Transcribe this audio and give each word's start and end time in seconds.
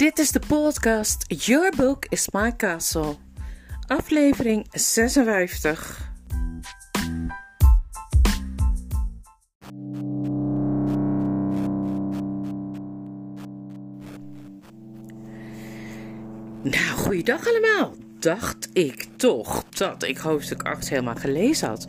Dit 0.00 0.18
is 0.18 0.30
de 0.30 0.40
podcast 0.46 1.24
Your 1.28 1.72
Book 1.76 2.06
is 2.08 2.30
My 2.30 2.56
Castle, 2.56 3.16
aflevering 3.86 4.66
56. 4.70 6.10
Nou, 16.62 16.96
goeiedag 16.96 17.48
allemaal. 17.48 17.94
Dacht 18.18 18.68
ik 18.72 19.06
toch 19.16 19.64
dat 19.64 20.02
ik 20.02 20.18
hoofdstuk 20.18 20.62
8 20.62 20.88
helemaal 20.88 21.14
gelezen 21.14 21.68
had. 21.68 21.86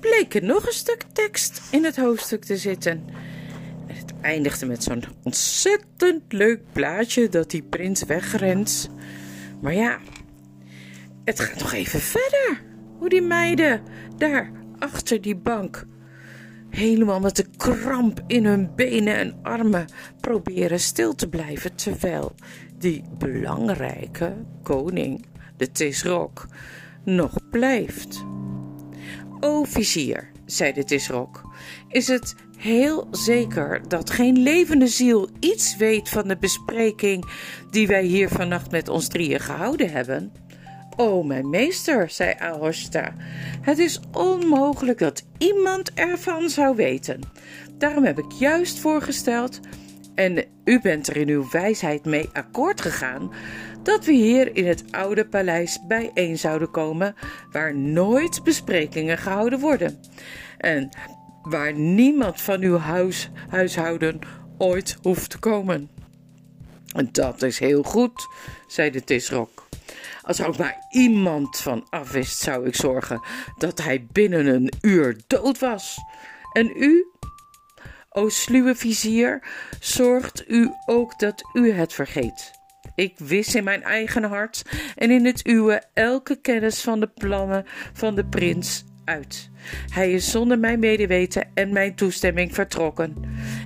Bleek 0.00 0.34
er 0.34 0.44
nog 0.44 0.66
een 0.66 0.72
stuk 0.72 1.02
tekst 1.12 1.62
in 1.70 1.84
het 1.84 1.96
hoofdstuk 1.96 2.44
te 2.44 2.56
zitten. 2.56 3.21
Eindigde 4.22 4.66
met 4.66 4.82
zo'n 4.82 5.04
ontzettend 5.22 6.32
leuk 6.32 6.60
plaatje 6.72 7.28
dat 7.28 7.50
die 7.50 7.62
prins 7.62 8.02
wegrent. 8.02 8.90
Maar 9.60 9.74
ja, 9.74 9.98
het 11.24 11.40
gaat 11.40 11.58
nog 11.58 11.72
even 11.72 12.00
verder. 12.00 12.62
Hoe 12.98 13.08
die 13.08 13.22
meiden 13.22 13.82
daar 14.16 14.50
achter 14.78 15.20
die 15.20 15.36
bank 15.36 15.86
helemaal 16.70 17.20
met 17.20 17.36
de 17.36 17.46
kramp 17.56 18.20
in 18.26 18.44
hun 18.44 18.74
benen 18.74 19.16
en 19.16 19.38
armen 19.42 19.86
proberen 20.20 20.80
stil 20.80 21.14
te 21.14 21.28
blijven 21.28 21.74
terwijl 21.74 22.34
die 22.78 23.04
belangrijke 23.18 24.34
koning, 24.62 25.26
de 25.56 25.70
Tisrok, 25.70 26.46
nog 27.04 27.38
blijft. 27.50 28.24
O 29.40 29.64
vizier, 29.64 30.30
zei 30.46 30.72
de 30.72 30.84
Tisrok, 30.84 31.42
is 31.88 32.08
het 32.08 32.34
heel 32.62 33.08
zeker 33.10 33.88
dat 33.88 34.10
geen 34.10 34.38
levende 34.38 34.86
ziel 34.86 35.28
iets 35.40 35.76
weet 35.76 36.08
van 36.08 36.28
de 36.28 36.36
bespreking 36.36 37.24
die 37.70 37.86
wij 37.86 38.04
hier 38.04 38.28
vannacht 38.28 38.70
met 38.70 38.88
ons 38.88 39.08
drieën 39.08 39.40
gehouden 39.40 39.90
hebben? 39.90 40.32
O, 40.96 41.22
mijn 41.22 41.50
meester, 41.50 42.10
zei 42.10 42.34
Ahosta, 42.38 43.14
het 43.60 43.78
is 43.78 44.00
onmogelijk 44.12 44.98
dat 44.98 45.24
iemand 45.38 45.94
ervan 45.94 46.48
zou 46.48 46.76
weten. 46.76 47.20
Daarom 47.78 48.04
heb 48.04 48.18
ik 48.18 48.32
juist 48.32 48.78
voorgesteld, 48.78 49.60
en 50.14 50.44
u 50.64 50.80
bent 50.80 51.08
er 51.08 51.16
in 51.16 51.28
uw 51.28 51.50
wijsheid 51.50 52.04
mee 52.04 52.28
akkoord 52.32 52.80
gegaan, 52.80 53.32
dat 53.82 54.04
we 54.04 54.12
hier 54.12 54.56
in 54.56 54.66
het 54.66 54.84
oude 54.90 55.26
paleis 55.26 55.78
bijeen 55.88 56.38
zouden 56.38 56.70
komen, 56.70 57.14
waar 57.50 57.76
nooit 57.76 58.44
besprekingen 58.44 59.18
gehouden 59.18 59.58
worden. 59.60 60.00
En 60.58 60.88
waar 61.42 61.72
niemand 61.72 62.40
van 62.40 62.60
uw 62.60 62.78
huis, 62.78 63.30
huishouden 63.48 64.18
ooit 64.58 64.96
hoeft 65.02 65.30
te 65.30 65.38
komen. 65.38 65.90
En 66.94 67.08
dat 67.12 67.42
is 67.42 67.58
heel 67.58 67.82
goed, 67.82 68.28
zei 68.66 68.90
de 68.90 69.04
Tisrok. 69.04 69.68
Als 70.22 70.38
er 70.38 70.46
ook 70.46 70.58
maar 70.58 70.86
iemand 70.90 71.56
van 71.56 71.86
afwist, 71.90 72.38
zou 72.38 72.66
ik 72.66 72.74
zorgen 72.74 73.20
dat 73.58 73.82
hij 73.82 74.06
binnen 74.12 74.46
een 74.46 74.72
uur 74.80 75.20
dood 75.26 75.58
was. 75.58 75.98
En 76.52 76.72
u, 76.76 77.06
o 78.08 78.28
sluwe 78.28 78.74
vizier, 78.74 79.42
zorgt 79.80 80.44
u 80.48 80.70
ook 80.86 81.18
dat 81.18 81.42
u 81.52 81.72
het 81.72 81.92
vergeet. 81.92 82.50
Ik 82.94 83.18
wist 83.18 83.54
in 83.54 83.64
mijn 83.64 83.82
eigen 83.82 84.24
hart 84.24 84.62
en 84.96 85.10
in 85.10 85.24
het 85.24 85.46
uwe 85.46 85.82
elke 85.92 86.36
kennis 86.40 86.80
van 86.80 87.00
de 87.00 87.06
plannen 87.06 87.66
van 87.92 88.14
de 88.14 88.24
prins 88.24 88.84
Hij 89.88 90.12
is 90.12 90.30
zonder 90.30 90.58
mijn 90.58 90.78
medeweten 90.78 91.48
en 91.54 91.72
mijn 91.72 91.94
toestemming 91.94 92.54
vertrokken. 92.54 93.16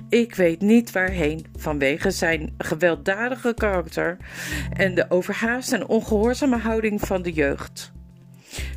Ik 0.09 0.35
weet 0.35 0.61
niet 0.61 0.91
waarheen, 0.91 1.45
vanwege 1.55 2.11
zijn 2.11 2.53
gewelddadige 2.57 3.53
karakter 3.53 4.17
en 4.73 4.95
de 4.95 5.05
overhaast 5.09 5.73
en 5.73 5.87
ongehoorzame 5.87 6.57
houding 6.57 7.01
van 7.01 7.21
de 7.21 7.31
jeugd. 7.31 7.91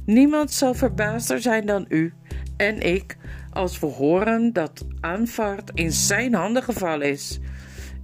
Niemand 0.04 0.50
zal 0.50 0.74
verbaasder 0.74 1.40
zijn 1.40 1.66
dan 1.66 1.84
u 1.88 2.12
en 2.56 2.80
ik 2.80 3.16
als 3.52 3.78
we 3.78 3.86
horen 3.86 4.52
dat 4.52 4.86
aanvaart 5.00 5.70
in 5.74 5.92
zijn 5.92 6.34
handen 6.34 6.62
gevallen 6.62 7.08
is. 7.08 7.40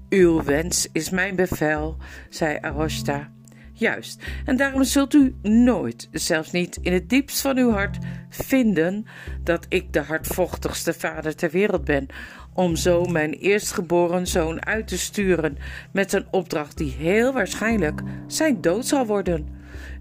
Uw 0.09 0.43
wens 0.43 0.89
is 0.93 1.11
mijn 1.11 1.37
bevel, 1.37 1.97
zei 2.29 2.59
Arosta. 2.61 3.36
Juist, 3.79 4.23
en 4.45 4.57
daarom 4.57 4.85
zult 4.85 5.15
u 5.15 5.35
nooit, 5.43 6.09
zelfs 6.13 6.51
niet 6.51 6.79
in 6.83 6.93
het 6.93 7.09
diepst 7.09 7.41
van 7.41 7.57
uw 7.57 7.71
hart, 7.71 7.99
vinden 8.29 9.07
dat 9.43 9.67
ik 9.69 9.93
de 9.93 10.01
hardvochtigste 10.01 10.93
vader 10.93 11.35
ter 11.35 11.51
wereld 11.51 11.85
ben, 11.85 12.07
om 12.55 12.77
zo 12.77 13.05
mijn 13.05 13.33
eerstgeboren 13.33 14.27
zoon 14.27 14.67
uit 14.67 14.89
te 14.89 14.99
sturen 14.99 15.59
met 15.93 16.13
een 16.13 16.27
opdracht 16.31 16.77
die 16.77 16.93
heel 16.93 17.33
waarschijnlijk 17.33 18.03
zijn 18.27 18.61
dood 18.61 18.87
zal 18.87 19.07
worden. 19.07 19.49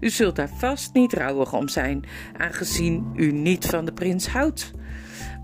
U 0.00 0.10
zult 0.10 0.36
daar 0.36 0.50
vast 0.58 0.94
niet 0.94 1.12
rouwig 1.12 1.52
om 1.52 1.68
zijn, 1.68 2.04
aangezien 2.36 3.12
u 3.14 3.32
niet 3.32 3.66
van 3.66 3.84
de 3.84 3.92
prins 3.92 4.26
houdt. 4.28 4.70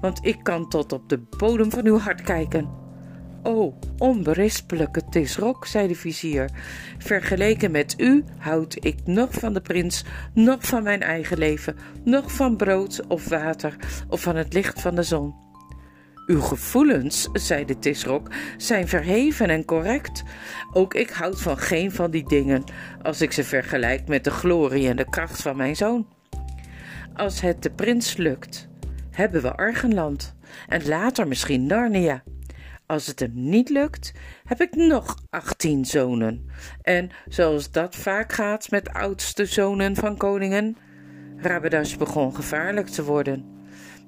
Want 0.00 0.18
ik 0.22 0.38
kan 0.42 0.68
tot 0.68 0.92
op 0.92 1.08
de 1.08 1.18
bodem 1.18 1.70
van 1.70 1.86
uw 1.86 1.98
hart 1.98 2.22
kijken 2.22 2.81
O, 3.42 3.78
onberispelijke 3.98 5.02
Tisrok, 5.10 5.66
zei 5.66 5.88
de 5.88 5.94
vizier, 5.94 6.50
vergeleken 6.98 7.70
met 7.70 7.94
u 7.98 8.24
houd 8.38 8.76
ik 8.84 8.96
nog 9.04 9.32
van 9.32 9.52
de 9.52 9.60
prins, 9.60 10.04
nog 10.34 10.66
van 10.66 10.82
mijn 10.82 11.02
eigen 11.02 11.38
leven, 11.38 11.76
nog 12.04 12.32
van 12.32 12.56
brood 12.56 13.06
of 13.08 13.28
water 13.28 13.76
of 14.08 14.20
van 14.20 14.36
het 14.36 14.52
licht 14.52 14.80
van 14.80 14.94
de 14.94 15.02
zon. 15.02 15.34
Uw 16.26 16.40
gevoelens, 16.40 17.28
zei 17.32 17.64
de 17.64 17.78
Tisrok, 17.78 18.30
zijn 18.56 18.88
verheven 18.88 19.48
en 19.48 19.64
correct. 19.64 20.22
Ook 20.72 20.94
ik 20.94 21.10
houd 21.10 21.40
van 21.40 21.58
geen 21.58 21.92
van 21.92 22.10
die 22.10 22.28
dingen, 22.28 22.64
als 23.02 23.20
ik 23.20 23.32
ze 23.32 23.44
vergelijk 23.44 24.08
met 24.08 24.24
de 24.24 24.30
glorie 24.30 24.88
en 24.88 24.96
de 24.96 25.10
kracht 25.10 25.42
van 25.42 25.56
mijn 25.56 25.76
zoon. 25.76 26.06
Als 27.14 27.40
het 27.40 27.62
de 27.62 27.70
prins 27.70 28.16
lukt, 28.16 28.68
hebben 29.10 29.42
we 29.42 29.56
Argenland 29.56 30.34
en 30.68 30.88
later 30.88 31.28
misschien 31.28 31.66
Narnia. 31.66 32.22
Als 32.92 33.06
het 33.06 33.20
hem 33.20 33.32
niet 33.34 33.68
lukt, 33.68 34.12
heb 34.44 34.60
ik 34.60 34.74
nog 34.74 35.16
achttien 35.30 35.84
zonen. 35.84 36.46
En 36.82 37.10
zoals 37.28 37.70
dat 37.70 37.96
vaak 37.96 38.32
gaat 38.32 38.70
met 38.70 38.92
oudste 38.92 39.46
zonen 39.46 39.96
van 39.96 40.16
koningen, 40.16 40.76
Rabedas 41.36 41.96
begon 41.96 42.34
gevaarlijk 42.34 42.86
te 42.86 43.04
worden. 43.04 43.44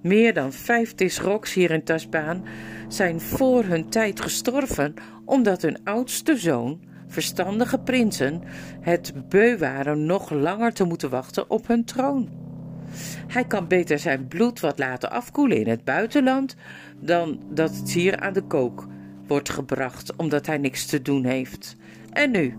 Meer 0.02 0.34
dan 0.34 0.52
vijf 0.52 0.94
Tisroks 0.94 1.54
hier 1.54 1.70
in 1.70 1.84
Tasbaan 1.84 2.44
zijn 2.88 3.20
voor 3.20 3.64
hun 3.64 3.88
tijd 3.88 4.20
gestorven 4.20 4.94
omdat 5.24 5.62
hun 5.62 5.84
oudste 5.84 6.36
zoon, 6.36 6.80
verstandige 7.06 7.78
prinsen, 7.78 8.42
het 8.80 9.28
beu 9.28 9.58
waren 9.58 10.06
nog 10.06 10.30
langer 10.30 10.72
te 10.72 10.84
moeten 10.84 11.10
wachten 11.10 11.50
op 11.50 11.66
hun 11.66 11.84
troon. 11.84 12.42
Hij 13.26 13.44
kan 13.44 13.68
beter 13.68 13.98
zijn 13.98 14.28
bloed 14.28 14.60
wat 14.60 14.78
laten 14.78 15.10
afkoelen 15.10 15.58
in 15.58 15.68
het 15.68 15.84
buitenland 15.84 16.56
dan 17.04 17.38
dat 17.50 17.76
het 17.76 17.92
hier 17.92 18.20
aan 18.20 18.32
de 18.32 18.42
kook 18.42 18.86
wordt 19.26 19.50
gebracht 19.50 20.16
omdat 20.16 20.46
hij 20.46 20.58
niks 20.58 20.86
te 20.86 21.02
doen 21.02 21.24
heeft. 21.24 21.76
En 22.12 22.30
nu, 22.30 22.56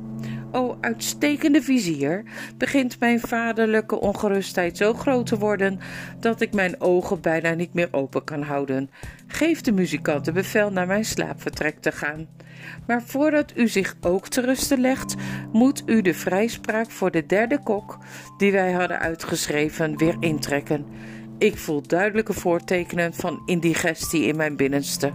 o 0.52 0.78
uitstekende 0.82 1.62
vizier, 1.62 2.24
begint 2.58 3.00
mijn 3.00 3.20
vaderlijke 3.20 4.00
ongerustheid 4.00 4.78
zo 4.78 4.94
groot 4.94 5.26
te 5.26 5.38
worden 5.38 5.80
dat 6.20 6.42
ik 6.42 6.54
mijn 6.54 6.82
ogen 6.82 7.22
bijna 7.22 7.54
niet 7.54 7.74
meer 7.74 7.88
open 7.92 8.24
kan 8.24 8.42
houden. 8.42 8.90
Geef 9.28 9.62
de 9.62 9.72
muzikant 9.72 10.34
bevel 10.34 10.72
naar 10.72 10.88
mijn 10.88 11.06
slaapvertrek 11.06 11.80
te 11.80 11.92
gaan. 11.92 12.28
Maar 12.88 13.04
voordat 13.04 13.54
u 13.56 13.68
zich 13.68 13.96
ook 14.02 14.28
te 14.28 14.42
rusten 14.42 14.80
legt, 14.80 15.16
moet 15.52 15.84
u 15.86 16.02
de 16.02 16.14
vrijspraak 16.14 16.92
voor 16.92 17.12
de 17.12 17.26
derde 17.26 17.60
kok, 17.64 17.98
die 18.38 18.52
wij 18.52 18.72
hadden 18.72 19.00
uitgeschreven, 19.00 19.98
weer 19.98 20.16
intrekken. 20.20 20.86
Ik 21.38 21.58
voel 21.58 21.82
duidelijke 21.82 22.34
voortekenen 22.34 23.14
van 23.14 23.42
indigestie 23.46 24.24
in 24.24 24.36
mijn 24.36 24.56
binnenste. 24.56 25.14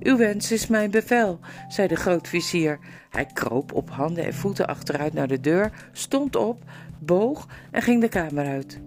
Uw 0.00 0.16
wens 0.16 0.52
is 0.52 0.66
mijn 0.66 0.90
bevel, 0.90 1.40
zei 1.68 1.88
de 1.88 1.96
grootvizier. 1.96 2.78
Hij 3.10 3.26
kroop 3.26 3.72
op 3.72 3.90
handen 3.90 4.24
en 4.24 4.34
voeten 4.34 4.66
achteruit 4.66 5.12
naar 5.12 5.28
de 5.28 5.40
deur, 5.40 5.88
stond 5.92 6.36
op, 6.36 6.62
boog 6.98 7.48
en 7.70 7.82
ging 7.82 8.00
de 8.00 8.08
kamer 8.08 8.46
uit. 8.46 8.80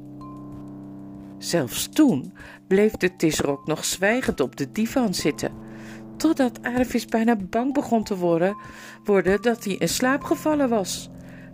Zelfs 1.37 1.89
toen 1.89 2.33
bleef 2.67 2.91
de 2.91 3.15
tisrok 3.15 3.67
nog 3.67 3.85
zwijgend 3.85 4.39
op 4.39 4.55
de 4.55 4.71
divan 4.71 5.13
zitten, 5.13 5.51
totdat 6.17 6.63
Arvis 6.63 7.05
bijna 7.05 7.35
bang 7.35 7.73
begon 7.73 8.03
te 8.03 8.17
worden, 8.17 8.57
worden 9.03 9.41
dat 9.41 9.63
hij 9.63 9.73
in 9.73 9.89
slaap 9.89 10.23
gevallen 10.23 10.69
was. 10.69 11.09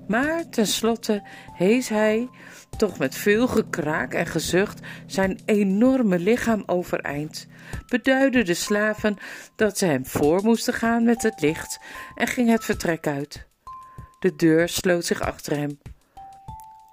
Maar 0.07 0.49
tenslotte 0.49 1.27
hees 1.53 1.89
hij, 1.89 2.29
toch 2.75 2.97
met 2.97 3.15
veel 3.15 3.47
gekraak 3.47 4.13
en 4.13 4.25
gezucht, 4.25 4.79
zijn 5.05 5.39
enorme 5.45 6.19
lichaam 6.19 6.63
overeind, 6.65 7.47
beduidde 7.87 8.43
de 8.43 8.53
slaven 8.53 9.17
dat 9.55 9.77
ze 9.77 9.85
hem 9.85 10.05
voor 10.05 10.43
moesten 10.43 10.73
gaan 10.73 11.03
met 11.03 11.23
het 11.23 11.41
licht 11.41 11.79
en 12.15 12.27
ging 12.27 12.49
het 12.49 12.65
vertrek 12.65 13.07
uit. 13.07 13.47
De 14.19 14.35
deur 14.35 14.69
sloot 14.69 15.05
zich 15.05 15.21
achter 15.21 15.57
hem. 15.57 15.79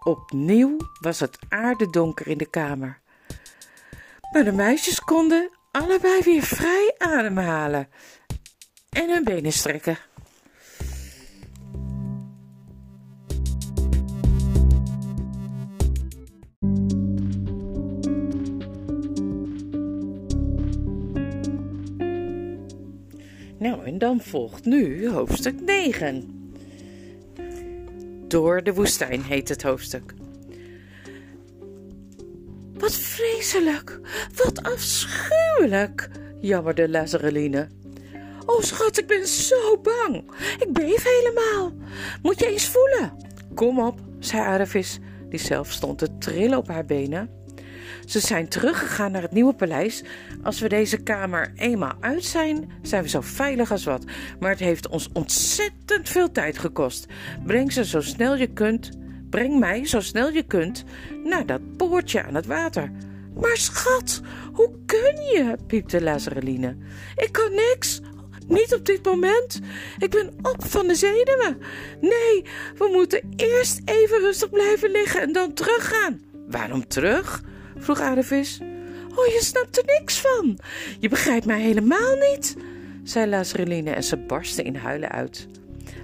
Opnieuw 0.04 0.76
was 1.00 1.20
het 1.20 1.38
aardedonker 1.48 2.26
in 2.26 2.38
de 2.38 2.50
kamer. 2.50 3.00
Maar 4.32 4.44
de 4.44 4.52
meisjes 4.52 5.00
konden 5.00 5.50
allebei 5.70 6.22
weer 6.22 6.42
vrij 6.42 6.94
ademhalen 6.98 7.88
en 8.90 9.10
hun 9.10 9.24
benen 9.24 9.52
strekken. 9.52 9.98
Nou, 23.62 23.84
en 23.84 23.98
dan 23.98 24.20
volgt 24.20 24.64
nu 24.64 25.08
hoofdstuk 25.08 25.60
9. 25.60 26.50
Door 28.28 28.62
de 28.62 28.74
woestijn 28.74 29.22
heet 29.22 29.48
het 29.48 29.62
hoofdstuk. 29.62 30.14
Wat 32.74 32.94
vreselijk, 32.94 34.00
wat 34.34 34.62
afschuwelijk, 34.62 36.10
jammerde 36.40 36.88
Lazareline. 36.88 37.68
Oh 38.46 38.60
schat, 38.60 38.98
ik 38.98 39.06
ben 39.06 39.26
zo 39.26 39.78
bang. 39.78 40.24
Ik 40.58 40.72
beef 40.72 41.04
helemaal. 41.04 41.72
Moet 42.22 42.38
je 42.38 42.46
eens 42.46 42.68
voelen. 42.68 43.12
Kom 43.54 43.80
op, 43.80 44.00
zei 44.18 44.42
Aravis, 44.42 44.98
die 45.28 45.40
zelf 45.40 45.70
stond 45.70 45.98
te 45.98 46.18
trillen 46.18 46.58
op 46.58 46.68
haar 46.68 46.84
benen. 46.84 47.41
Ze 48.12 48.20
zijn 48.20 48.48
teruggegaan 48.48 49.12
naar 49.12 49.22
het 49.22 49.32
nieuwe 49.32 49.54
paleis. 49.54 50.02
Als 50.42 50.60
we 50.60 50.68
deze 50.68 50.96
kamer 50.96 51.52
eenmaal 51.56 51.92
uit 52.00 52.24
zijn, 52.24 52.72
zijn 52.82 53.02
we 53.02 53.08
zo 53.08 53.20
veilig 53.20 53.70
als 53.70 53.84
wat. 53.84 54.04
Maar 54.40 54.50
het 54.50 54.58
heeft 54.58 54.88
ons 54.88 55.08
ontzettend 55.12 56.08
veel 56.08 56.32
tijd 56.32 56.58
gekost. 56.58 57.06
Breng 57.46 57.72
ze 57.72 57.84
zo 57.84 58.00
snel 58.00 58.36
je 58.36 58.46
kunt. 58.46 58.90
Breng 59.30 59.58
mij 59.58 59.86
zo 59.86 60.00
snel 60.00 60.30
je 60.30 60.42
kunt 60.42 60.84
naar 61.24 61.46
dat 61.46 61.76
poortje 61.76 62.22
aan 62.22 62.34
het 62.34 62.46
water. 62.46 62.90
Maar 63.34 63.56
schat, 63.56 64.20
hoe 64.52 64.70
kun 64.86 65.22
je? 65.22 65.56
piepte 65.66 66.02
Lazareline. 66.02 66.76
Ik 67.16 67.32
kan 67.32 67.50
niks. 67.50 68.00
Niet 68.46 68.74
op 68.74 68.86
dit 68.86 69.04
moment. 69.04 69.60
Ik 69.98 70.10
ben 70.10 70.34
op 70.42 70.64
van 70.66 70.86
de 70.86 70.94
zenuwen. 70.94 71.58
Nee, 72.00 72.44
we 72.76 72.90
moeten 72.92 73.34
eerst 73.36 73.80
even 73.84 74.18
rustig 74.18 74.50
blijven 74.50 74.90
liggen 74.90 75.20
en 75.20 75.32
dan 75.32 75.52
teruggaan. 75.52 76.20
Waarom 76.48 76.88
terug? 76.88 77.42
Vroeg 77.82 78.00
Adevis. 78.00 78.60
Oh, 79.14 79.26
je 79.26 79.38
snapt 79.40 79.78
er 79.78 79.98
niks 80.00 80.20
van. 80.20 80.58
Je 80.98 81.08
begrijpt 81.08 81.46
mij 81.46 81.60
helemaal 81.60 82.16
niet, 82.30 82.56
zei 83.02 83.30
Lazareline 83.30 83.90
en 83.90 84.04
ze 84.04 84.16
barstte 84.16 84.62
in 84.62 84.76
huilen 84.76 85.10
uit. 85.10 85.48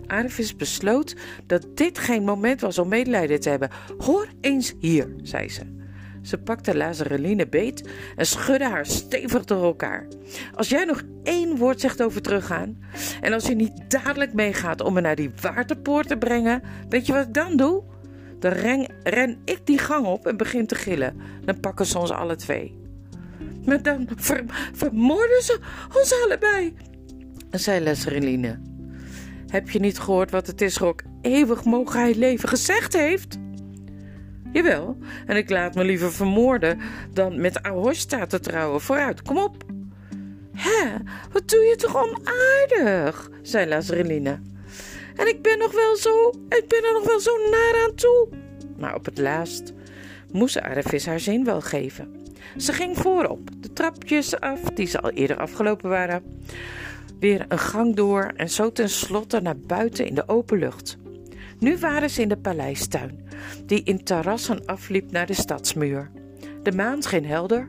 Adevis 0.06 0.56
besloot 0.56 1.16
dat 1.46 1.66
dit 1.74 1.98
geen 1.98 2.24
moment 2.24 2.60
was 2.60 2.78
om 2.78 2.88
medelijden 2.88 3.40
te 3.40 3.48
hebben. 3.48 3.70
Hoor 3.98 4.28
eens 4.40 4.74
hier, 4.78 5.14
zei 5.22 5.48
ze. 5.48 5.76
Ze 6.22 6.38
pakte 6.38 6.76
Lazareline 6.76 7.46
beet 7.46 7.88
en 8.16 8.26
schudde 8.26 8.68
haar 8.68 8.86
stevig 8.86 9.44
door 9.44 9.64
elkaar. 9.64 10.06
Als 10.54 10.68
jij 10.68 10.84
nog 10.84 11.02
één 11.22 11.56
woord 11.56 11.80
zegt 11.80 12.02
over 12.02 12.22
teruggaan, 12.22 12.78
en 13.20 13.32
als 13.32 13.46
je 13.46 13.54
niet 13.54 13.72
dadelijk 13.88 14.32
meegaat 14.32 14.80
om 14.80 14.92
me 14.92 15.00
naar 15.00 15.16
die 15.16 15.30
waterpoort 15.40 16.08
te 16.08 16.16
brengen, 16.16 16.62
weet 16.88 17.06
je 17.06 17.12
wat 17.12 17.26
ik 17.26 17.34
dan 17.34 17.56
doe? 17.56 17.82
Dan 18.38 18.52
ren, 18.52 18.86
ren 19.02 19.38
ik 19.44 19.60
die 19.64 19.78
gang 19.78 20.06
op 20.06 20.26
en 20.26 20.36
begin 20.36 20.66
te 20.66 20.74
gillen. 20.74 21.16
Dan 21.44 21.60
pakken 21.60 21.86
ze 21.86 21.98
ons 21.98 22.10
alle 22.10 22.36
twee. 22.36 22.76
Maar 23.64 23.82
dan 23.82 24.08
ver, 24.16 24.44
vermoorden 24.72 25.42
ze 25.42 25.58
ons 25.94 26.22
allebei, 26.24 26.74
zei 27.50 27.84
Lazareline. 27.84 28.58
Heb 29.46 29.70
je 29.70 29.78
niet 29.78 29.98
gehoord 29.98 30.30
wat 30.30 30.46
het 30.46 30.60
is 30.60 30.80
ook 30.80 31.02
eeuwig 31.20 31.64
mogen 31.64 32.00
hij 32.00 32.14
leven 32.14 32.48
gezegd 32.48 32.92
heeft? 32.92 33.38
Jawel, 34.52 34.96
en 35.26 35.36
ik 35.36 35.50
laat 35.50 35.74
me 35.74 35.84
liever 35.84 36.12
vermoorden 36.12 36.78
dan 37.12 37.40
met 37.40 37.62
Ahoshta 37.62 38.26
te 38.26 38.40
trouwen. 38.40 38.80
Vooruit, 38.80 39.22
kom 39.22 39.38
op. 39.38 39.64
Hè, 40.52 40.88
wat 41.32 41.48
doe 41.48 41.60
je 41.60 41.76
toch 41.76 41.96
onaardig, 41.96 43.30
zei 43.42 43.68
Lazareline. 43.68 44.40
En 45.18 45.28
ik 45.28 45.42
ben 45.42 45.58
nog 45.58 45.72
wel 45.72 45.96
zo, 45.96 46.28
ik 46.48 46.64
ben 46.68 46.84
er 46.84 46.92
nog 46.92 47.04
wel 47.04 47.20
zo 47.20 47.30
naar 47.50 47.84
aan 47.84 47.94
toe. 47.94 48.28
Maar 48.76 48.94
op 48.94 49.04
het 49.04 49.18
laatst 49.18 49.72
moest 50.32 50.60
Aravis 50.60 51.06
haar 51.06 51.20
zin 51.20 51.44
wel 51.44 51.60
geven. 51.60 52.26
Ze 52.56 52.72
ging 52.72 52.98
voorop, 52.98 53.50
de 53.60 53.72
trapjes 53.72 54.40
af 54.40 54.60
die 54.60 54.86
ze 54.86 55.00
al 55.00 55.10
eerder 55.10 55.36
afgelopen 55.36 55.90
waren. 55.90 56.22
Weer 57.20 57.44
een 57.48 57.58
gang 57.58 57.96
door 57.96 58.32
en 58.36 58.50
zo 58.50 58.72
tenslotte 58.72 59.40
naar 59.40 59.58
buiten 59.58 60.06
in 60.06 60.14
de 60.14 60.28
open 60.28 60.58
lucht. 60.58 60.96
Nu 61.58 61.78
waren 61.78 62.10
ze 62.10 62.22
in 62.22 62.28
de 62.28 62.36
paleistuin, 62.36 63.28
die 63.66 63.82
in 63.82 64.04
terrassen 64.04 64.64
afliep 64.64 65.10
naar 65.10 65.26
de 65.26 65.34
stadsmuur. 65.34 66.10
De 66.62 66.72
maan 66.72 67.02
scheen 67.02 67.26
helder. 67.26 67.68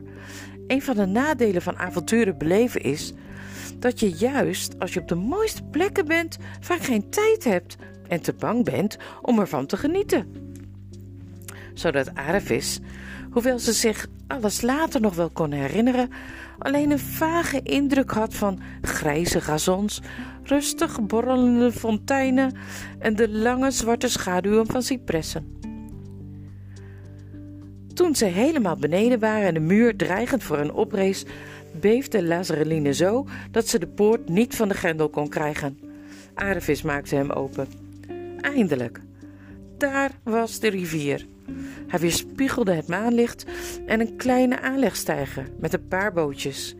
Een 0.66 0.82
van 0.82 0.96
de 0.96 1.06
nadelen 1.06 1.62
van 1.62 1.76
avonturen 1.76 2.38
beleven 2.38 2.80
is 2.80 3.12
dat 3.80 4.00
je 4.00 4.10
juist 4.10 4.78
als 4.78 4.94
je 4.94 5.00
op 5.00 5.08
de 5.08 5.14
mooiste 5.14 5.62
plekken 5.62 6.06
bent, 6.06 6.38
vaak 6.60 6.80
geen 6.80 7.10
tijd 7.10 7.44
hebt 7.44 7.76
en 8.08 8.20
te 8.20 8.32
bang 8.32 8.64
bent 8.64 8.96
om 9.22 9.38
ervan 9.38 9.66
te 9.66 9.76
genieten. 9.76 10.26
Zodat 11.74 12.14
Aravis, 12.14 12.80
hoewel 13.30 13.58
ze 13.58 13.72
zich 13.72 14.06
alles 14.26 14.60
later 14.60 15.00
nog 15.00 15.14
wel 15.14 15.30
kon 15.30 15.52
herinneren, 15.52 16.10
alleen 16.58 16.90
een 16.90 16.98
vage 16.98 17.62
indruk 17.62 18.10
had 18.10 18.34
van 18.34 18.60
grijze 18.82 19.40
gazons, 19.40 20.00
rustig 20.42 21.06
borrelende 21.06 21.72
fonteinen 21.72 22.52
en 22.98 23.16
de 23.16 23.28
lange 23.28 23.70
zwarte 23.70 24.08
schaduwen 24.08 24.66
van 24.66 24.82
cipressen. 24.82 25.58
Toen 27.94 28.14
ze 28.14 28.24
helemaal 28.24 28.76
beneden 28.76 29.18
waren 29.18 29.46
en 29.46 29.54
de 29.54 29.60
muur 29.60 29.96
dreigend 29.96 30.42
voor 30.42 30.56
hen 30.56 30.74
oprees, 30.74 31.24
beefde 31.72 32.24
Lazareline 32.24 32.92
zo 32.92 33.26
dat 33.50 33.68
ze 33.68 33.78
de 33.78 33.86
poort 33.86 34.28
niet 34.28 34.56
van 34.56 34.68
de 34.68 34.74
grendel 34.74 35.08
kon 35.08 35.28
krijgen. 35.28 35.78
Arevis 36.34 36.82
maakte 36.82 37.14
hem 37.14 37.30
open. 37.30 37.66
Eindelijk. 38.40 39.00
Daar 39.78 40.10
was 40.22 40.60
de 40.60 40.68
rivier. 40.68 41.26
Hij 41.86 42.00
weerspiegelde 42.00 42.72
het 42.72 42.88
maanlicht 42.88 43.44
en 43.86 44.00
een 44.00 44.16
kleine 44.16 44.60
aanlegstijger 44.60 45.46
met 45.58 45.72
een 45.72 45.88
paar 45.88 46.12
bootjes. 46.12 46.74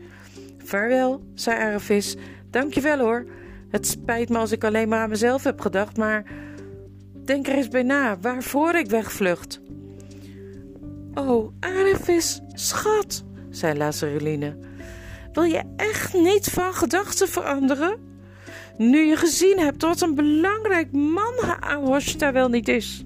Vaarwel, 0.57 1.23
zei 1.33 1.59
Arevis. 1.59 2.15
Dankjewel 2.49 2.99
hoor. 2.99 3.25
Het 3.69 3.87
spijt 3.87 4.29
me 4.29 4.37
als 4.37 4.51
ik 4.51 4.63
alleen 4.63 4.89
maar 4.89 4.99
aan 4.99 5.09
mezelf 5.09 5.43
heb 5.43 5.61
gedacht, 5.61 5.97
maar 5.97 6.23
denk 7.25 7.47
er 7.47 7.55
eens 7.55 7.67
bij 7.67 7.83
na 7.83 8.19
waarvoor 8.19 8.75
ik 8.75 8.89
wegvlucht. 8.89 9.61
Oh, 11.13 11.51
Arevis, 11.59 12.41
schat, 12.53 13.23
zei 13.49 13.77
Lazareline. 13.77 14.55
Wil 15.33 15.43
je 15.43 15.63
echt 15.75 16.13
niet 16.13 16.49
van 16.49 16.73
gedachten 16.73 17.27
veranderen? 17.27 17.97
Nu 18.77 18.99
je 18.99 19.15
gezien 19.15 19.59
hebt 19.59 19.81
wat 19.81 20.01
een 20.01 20.15
belangrijk 20.15 20.91
man 20.91 21.33
Aoshta 21.59 22.31
wel 22.31 22.49
niet 22.49 22.67
is. 22.67 23.03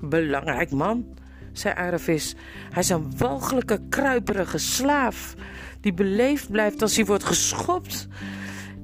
Belangrijk 0.00 0.70
man, 0.70 1.06
zei 1.52 1.74
Aravis. 1.74 2.34
Hij 2.70 2.82
is 2.82 2.88
een 2.88 3.18
walgelijke, 3.18 3.80
kruiperige 3.88 4.58
slaaf 4.58 5.34
die 5.80 5.94
beleefd 5.94 6.50
blijft 6.50 6.82
als 6.82 6.96
hij 6.96 7.04
wordt 7.04 7.24
geschopt. 7.24 8.08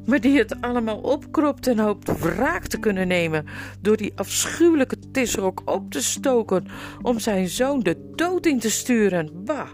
Maar 0.07 0.21
die 0.21 0.39
het 0.39 0.61
allemaal 0.61 0.99
opkropt 0.99 1.67
en 1.67 1.79
hoopt 1.79 2.19
wraak 2.19 2.67
te 2.67 2.79
kunnen 2.79 3.09
nemen 3.09 3.47
door 3.81 3.97
die 3.97 4.13
afschuwelijke 4.15 4.97
tisrok 5.13 5.63
op 5.65 5.91
te 5.91 6.03
stoken 6.03 6.67
om 7.03 7.19
zijn 7.19 7.49
zoon 7.49 7.81
de 7.81 8.13
dood 8.15 8.47
in 8.47 8.59
te 8.59 8.71
sturen. 8.71 9.45
Bah! 9.45 9.69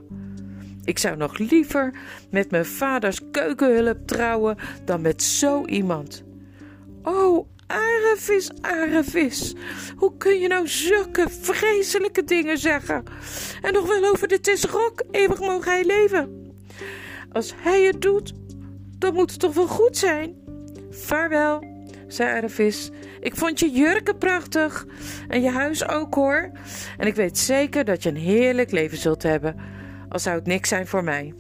Ik 0.88 0.98
zou 0.98 1.16
nog 1.16 1.38
liever 1.38 1.94
met 2.30 2.50
mijn 2.50 2.66
vaders 2.66 3.20
keukenhulp 3.30 4.06
trouwen 4.06 4.56
dan 4.84 5.00
met 5.00 5.22
zo 5.22 5.64
iemand. 5.64 6.24
Oh, 7.02 7.48
Arevis, 7.66 8.50
Arevis, 8.60 9.54
hoe 9.96 10.16
kun 10.16 10.38
je 10.38 10.48
nou 10.48 10.68
zulke 10.68 11.26
vreselijke 11.40 12.24
dingen 12.24 12.58
zeggen? 12.58 13.04
En 13.62 13.72
nog 13.72 13.86
wel 13.86 14.10
over 14.10 14.28
de 14.28 14.40
Tisrok, 14.40 15.02
eeuwig 15.10 15.40
mogen 15.40 15.72
hij 15.72 15.84
leven. 15.84 16.52
Als 17.32 17.54
hij 17.56 17.82
het 17.82 18.02
doet, 18.02 18.32
dan 18.98 19.14
moet 19.14 19.30
het 19.30 19.40
toch 19.40 19.54
wel 19.54 19.68
goed 19.68 19.96
zijn? 19.96 20.34
Vaarwel, 20.90 21.64
zei 22.06 22.36
Arevis. 22.36 22.90
Ik 23.20 23.36
vond 23.36 23.60
je 23.60 23.70
jurken 23.70 24.18
prachtig 24.18 24.86
en 25.28 25.42
je 25.42 25.50
huis 25.50 25.88
ook 25.88 26.14
hoor. 26.14 26.50
En 26.98 27.06
ik 27.06 27.14
weet 27.14 27.38
zeker 27.38 27.84
dat 27.84 28.02
je 28.02 28.08
een 28.08 28.16
heerlijk 28.16 28.70
leven 28.70 28.98
zult 28.98 29.22
hebben 29.22 29.76
al 30.08 30.18
zou 30.18 30.36
het 30.36 30.46
niks 30.46 30.68
zijn 30.68 30.86
voor 30.86 31.04
mij. 31.04 31.34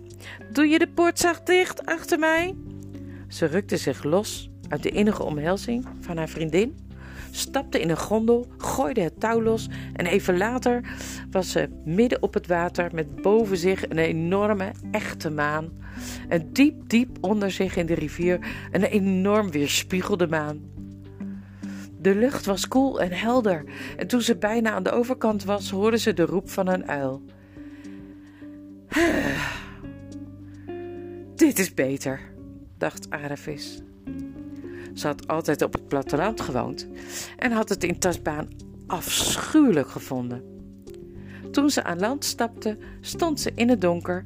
Doe 0.52 0.66
je 0.66 0.78
de 0.78 0.88
poort 0.88 1.18
zacht 1.18 1.46
dicht 1.46 1.86
achter 1.86 2.18
mij? 2.18 2.54
Ze 3.28 3.46
rukte 3.46 3.76
zich 3.76 4.04
los 4.04 4.50
uit 4.68 4.82
de 4.82 4.90
innige 4.90 5.22
omhelzing 5.22 5.86
van 6.00 6.16
haar 6.16 6.28
vriendin, 6.28 6.76
stapte 7.30 7.80
in 7.80 7.90
een 7.90 7.96
gondel, 7.96 8.46
gooide 8.58 9.00
het 9.00 9.20
touw 9.20 9.42
los 9.42 9.68
en 9.92 10.06
even 10.06 10.36
later 10.36 10.80
was 11.30 11.50
ze 11.50 11.68
midden 11.84 12.22
op 12.22 12.34
het 12.34 12.46
water 12.46 12.90
met 12.94 13.22
boven 13.22 13.56
zich 13.56 13.88
een 13.88 13.98
enorme, 13.98 14.70
echte 14.90 15.30
maan. 15.30 15.68
En 16.28 16.52
diep, 16.52 16.88
diep 16.88 17.16
onder 17.20 17.50
zich 17.50 17.76
in 17.76 17.86
de 17.86 17.94
rivier 17.94 18.38
een 18.70 18.82
enorm 18.84 19.50
weerspiegelde 19.50 20.26
maan. 20.26 20.60
De 22.00 22.14
lucht 22.14 22.46
was 22.46 22.68
koel 22.68 23.00
en 23.00 23.12
helder 23.12 23.64
en 23.96 24.06
toen 24.06 24.20
ze 24.20 24.36
bijna 24.36 24.70
aan 24.70 24.82
de 24.82 24.90
overkant 24.90 25.44
was, 25.44 25.70
hoorde 25.70 25.98
ze 25.98 26.12
de 26.12 26.24
roep 26.24 26.50
van 26.50 26.68
een 26.68 26.88
uil. 26.88 27.22
Dit 31.34 31.58
is 31.58 31.74
beter, 31.74 32.20
dacht 32.78 33.10
Aravis. 33.10 33.82
Ze 34.94 35.06
had 35.06 35.26
altijd 35.26 35.62
op 35.62 35.72
het 35.72 35.88
platteland 35.88 36.40
gewoond 36.40 36.88
en 37.36 37.52
had 37.52 37.68
het 37.68 37.84
in 37.84 37.98
Tasbaan 37.98 38.48
afschuwelijk 38.86 39.88
gevonden. 39.88 40.42
Toen 41.50 41.70
ze 41.70 41.84
aan 41.84 41.98
land 41.98 42.24
stapte, 42.24 42.78
stond 43.00 43.40
ze 43.40 43.52
in 43.54 43.68
het 43.68 43.80
donker. 43.80 44.24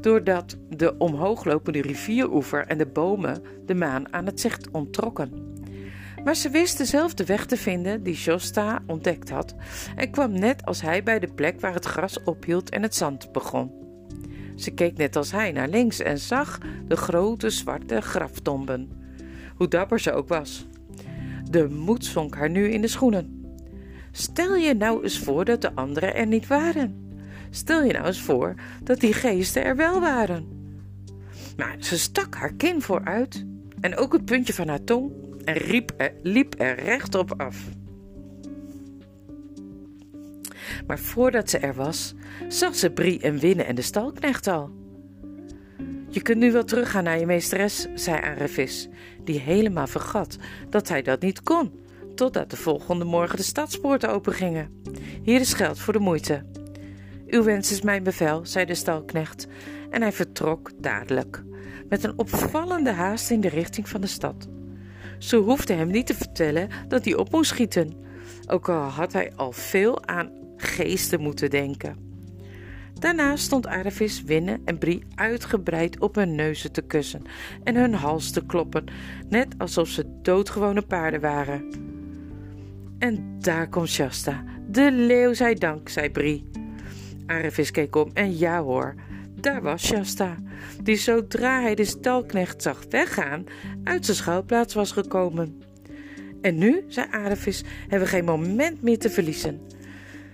doordat 0.00 0.56
de 0.68 0.98
omhooglopende 0.98 1.82
rivieroever 1.82 2.66
en 2.66 2.78
de 2.78 2.86
bomen 2.86 3.42
de 3.66 3.74
maan 3.74 4.12
aan 4.12 4.26
het 4.26 4.40
zicht 4.40 4.70
onttrokken. 4.70 5.48
Maar 6.24 6.34
ze 6.34 6.50
wist 6.50 6.78
dezelfde 6.78 7.24
weg 7.24 7.46
te 7.46 7.56
vinden 7.56 8.02
die 8.02 8.14
Shosta 8.14 8.82
ontdekt 8.86 9.30
had 9.30 9.54
en 9.96 10.10
kwam 10.10 10.32
net 10.32 10.64
als 10.64 10.80
hij 10.80 11.02
bij 11.02 11.18
de 11.18 11.32
plek 11.32 11.60
waar 11.60 11.74
het 11.74 11.84
gras 11.84 12.22
ophield 12.22 12.70
en 12.70 12.82
het 12.82 12.94
zand 12.94 13.32
begon. 13.32 13.79
Ze 14.54 14.70
keek 14.70 14.96
net 14.96 15.16
als 15.16 15.32
hij 15.32 15.52
naar 15.52 15.68
links 15.68 16.00
en 16.00 16.18
zag 16.18 16.58
de 16.88 16.96
grote 16.96 17.50
zwarte 17.50 18.00
graftomben. 18.00 18.90
Hoe 19.56 19.68
dapper 19.68 20.00
ze 20.00 20.12
ook 20.12 20.28
was. 20.28 20.66
De 21.50 21.68
moed 21.68 22.04
zonk 22.04 22.34
haar 22.34 22.50
nu 22.50 22.68
in 22.68 22.80
de 22.80 22.88
schoenen. 22.88 23.54
Stel 24.12 24.56
je 24.56 24.74
nou 24.74 25.02
eens 25.02 25.18
voor 25.18 25.44
dat 25.44 25.60
de 25.60 25.74
anderen 25.74 26.14
er 26.14 26.26
niet 26.26 26.46
waren. 26.46 27.14
Stel 27.50 27.82
je 27.82 27.92
nou 27.92 28.06
eens 28.06 28.20
voor 28.20 28.54
dat 28.82 29.00
die 29.00 29.12
geesten 29.12 29.64
er 29.64 29.76
wel 29.76 30.00
waren. 30.00 30.48
Maar 31.56 31.76
ze 31.78 31.98
stak 31.98 32.34
haar 32.34 32.52
kin 32.52 32.82
vooruit 32.82 33.44
en 33.80 33.96
ook 33.96 34.12
het 34.12 34.24
puntje 34.24 34.52
van 34.52 34.68
haar 34.68 34.84
tong 34.84 35.12
en 35.44 35.54
riep 35.54 35.92
er, 35.96 36.12
liep 36.22 36.54
er 36.58 36.74
rechtop 36.74 37.34
af. 37.36 37.56
Maar 40.86 40.98
voordat 40.98 41.50
ze 41.50 41.58
er 41.58 41.74
was, 41.74 42.14
zag 42.48 42.74
ze 42.74 42.90
Brie 42.90 43.20
en 43.20 43.38
Winnen 43.38 43.66
en 43.66 43.74
de 43.74 43.82
stalknecht 43.82 44.46
al. 44.46 44.70
Je 46.08 46.22
kunt 46.22 46.38
nu 46.38 46.52
wel 46.52 46.64
teruggaan 46.64 47.04
naar 47.04 47.18
je 47.18 47.26
meesteres, 47.26 47.86
zei 47.94 48.20
Aravis, 48.20 48.88
die 49.24 49.40
helemaal 49.40 49.86
vergat 49.86 50.36
dat 50.68 50.88
hij 50.88 51.02
dat 51.02 51.20
niet 51.20 51.42
kon, 51.42 51.72
totdat 52.14 52.50
de 52.50 52.56
volgende 52.56 53.04
morgen 53.04 53.36
de 53.36 53.42
stadspoorten 53.42 54.10
opengingen. 54.10 54.82
Hier 55.22 55.40
is 55.40 55.52
geld 55.52 55.78
voor 55.78 55.92
de 55.92 55.98
moeite. 55.98 56.44
Uw 57.26 57.42
wens 57.42 57.70
is 57.70 57.82
mijn 57.82 58.02
bevel, 58.02 58.46
zei 58.46 58.64
de 58.64 58.74
stalknecht, 58.74 59.46
en 59.90 60.02
hij 60.02 60.12
vertrok 60.12 60.70
dadelijk, 60.78 61.42
met 61.88 62.04
een 62.04 62.18
opvallende 62.18 62.90
haast 62.90 63.30
in 63.30 63.40
de 63.40 63.48
richting 63.48 63.88
van 63.88 64.00
de 64.00 64.06
stad. 64.06 64.48
Ze 65.18 65.36
hoefde 65.36 65.72
hem 65.72 65.90
niet 65.90 66.06
te 66.06 66.14
vertellen 66.14 66.68
dat 66.88 67.04
hij 67.04 67.14
op 67.14 67.30
moest 67.30 67.50
schieten, 67.50 67.92
ook 68.46 68.68
al 68.68 68.82
had 68.82 69.12
hij 69.12 69.32
al 69.36 69.52
veel 69.52 70.06
aan 70.06 70.30
geesten 70.60 71.20
moeten 71.20 71.50
denken. 71.50 72.08
Daarna 72.98 73.36
stond 73.36 73.66
Aravis, 73.66 74.22
Winne 74.22 74.60
en 74.64 74.78
Brie 74.78 75.02
uitgebreid 75.14 76.00
op 76.00 76.14
hun 76.14 76.34
neuzen 76.34 76.72
te 76.72 76.82
kussen 76.82 77.22
en 77.64 77.76
hun 77.76 77.94
hals 77.94 78.30
te 78.30 78.46
kloppen, 78.46 78.84
net 79.28 79.54
alsof 79.58 79.88
ze 79.88 80.18
doodgewone 80.22 80.82
paarden 80.82 81.20
waren. 81.20 81.64
En 82.98 83.36
daar 83.38 83.68
komt 83.68 83.88
Shasta. 83.88 84.44
De 84.68 84.92
leeuw 84.92 85.32
zij 85.34 85.54
dank, 85.54 85.88
zei 85.88 86.10
Brie. 86.10 86.50
Aravis 87.26 87.70
keek 87.70 87.96
om 87.96 88.10
en 88.14 88.38
ja 88.38 88.62
hoor, 88.62 88.94
daar 89.34 89.62
was 89.62 89.86
Shasta, 89.86 90.36
die 90.82 90.96
zodra 90.96 91.60
hij 91.60 91.74
de 91.74 91.84
stalknecht 91.84 92.62
zag 92.62 92.84
weggaan, 92.88 93.44
uit 93.84 94.04
zijn 94.04 94.16
schuilplaats 94.16 94.74
was 94.74 94.92
gekomen. 94.92 95.62
En 96.40 96.58
nu, 96.58 96.84
zei 96.88 97.06
Aravis, 97.10 97.64
hebben 97.80 98.08
we 98.08 98.14
geen 98.14 98.24
moment 98.24 98.82
meer 98.82 98.98
te 98.98 99.10
verliezen. 99.10 99.60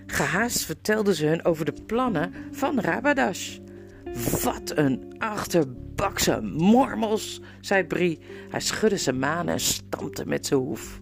Gehaast 0.07 0.65
vertelde 0.65 1.15
ze 1.15 1.25
hun 1.25 1.45
over 1.45 1.65
de 1.65 1.73
plannen 1.85 2.33
van 2.51 2.79
Rabadash. 2.79 3.57
Wat 4.43 4.71
een 4.75 5.15
achterbakse 5.17 6.41
mormels, 6.41 7.41
zei 7.61 7.83
Brie. 7.83 8.19
Hij 8.49 8.59
schudde 8.59 8.97
zijn 8.97 9.19
manen 9.19 9.53
en 9.53 9.59
stampte 9.59 10.27
met 10.27 10.45
zijn 10.45 10.59
hoef. 10.59 10.99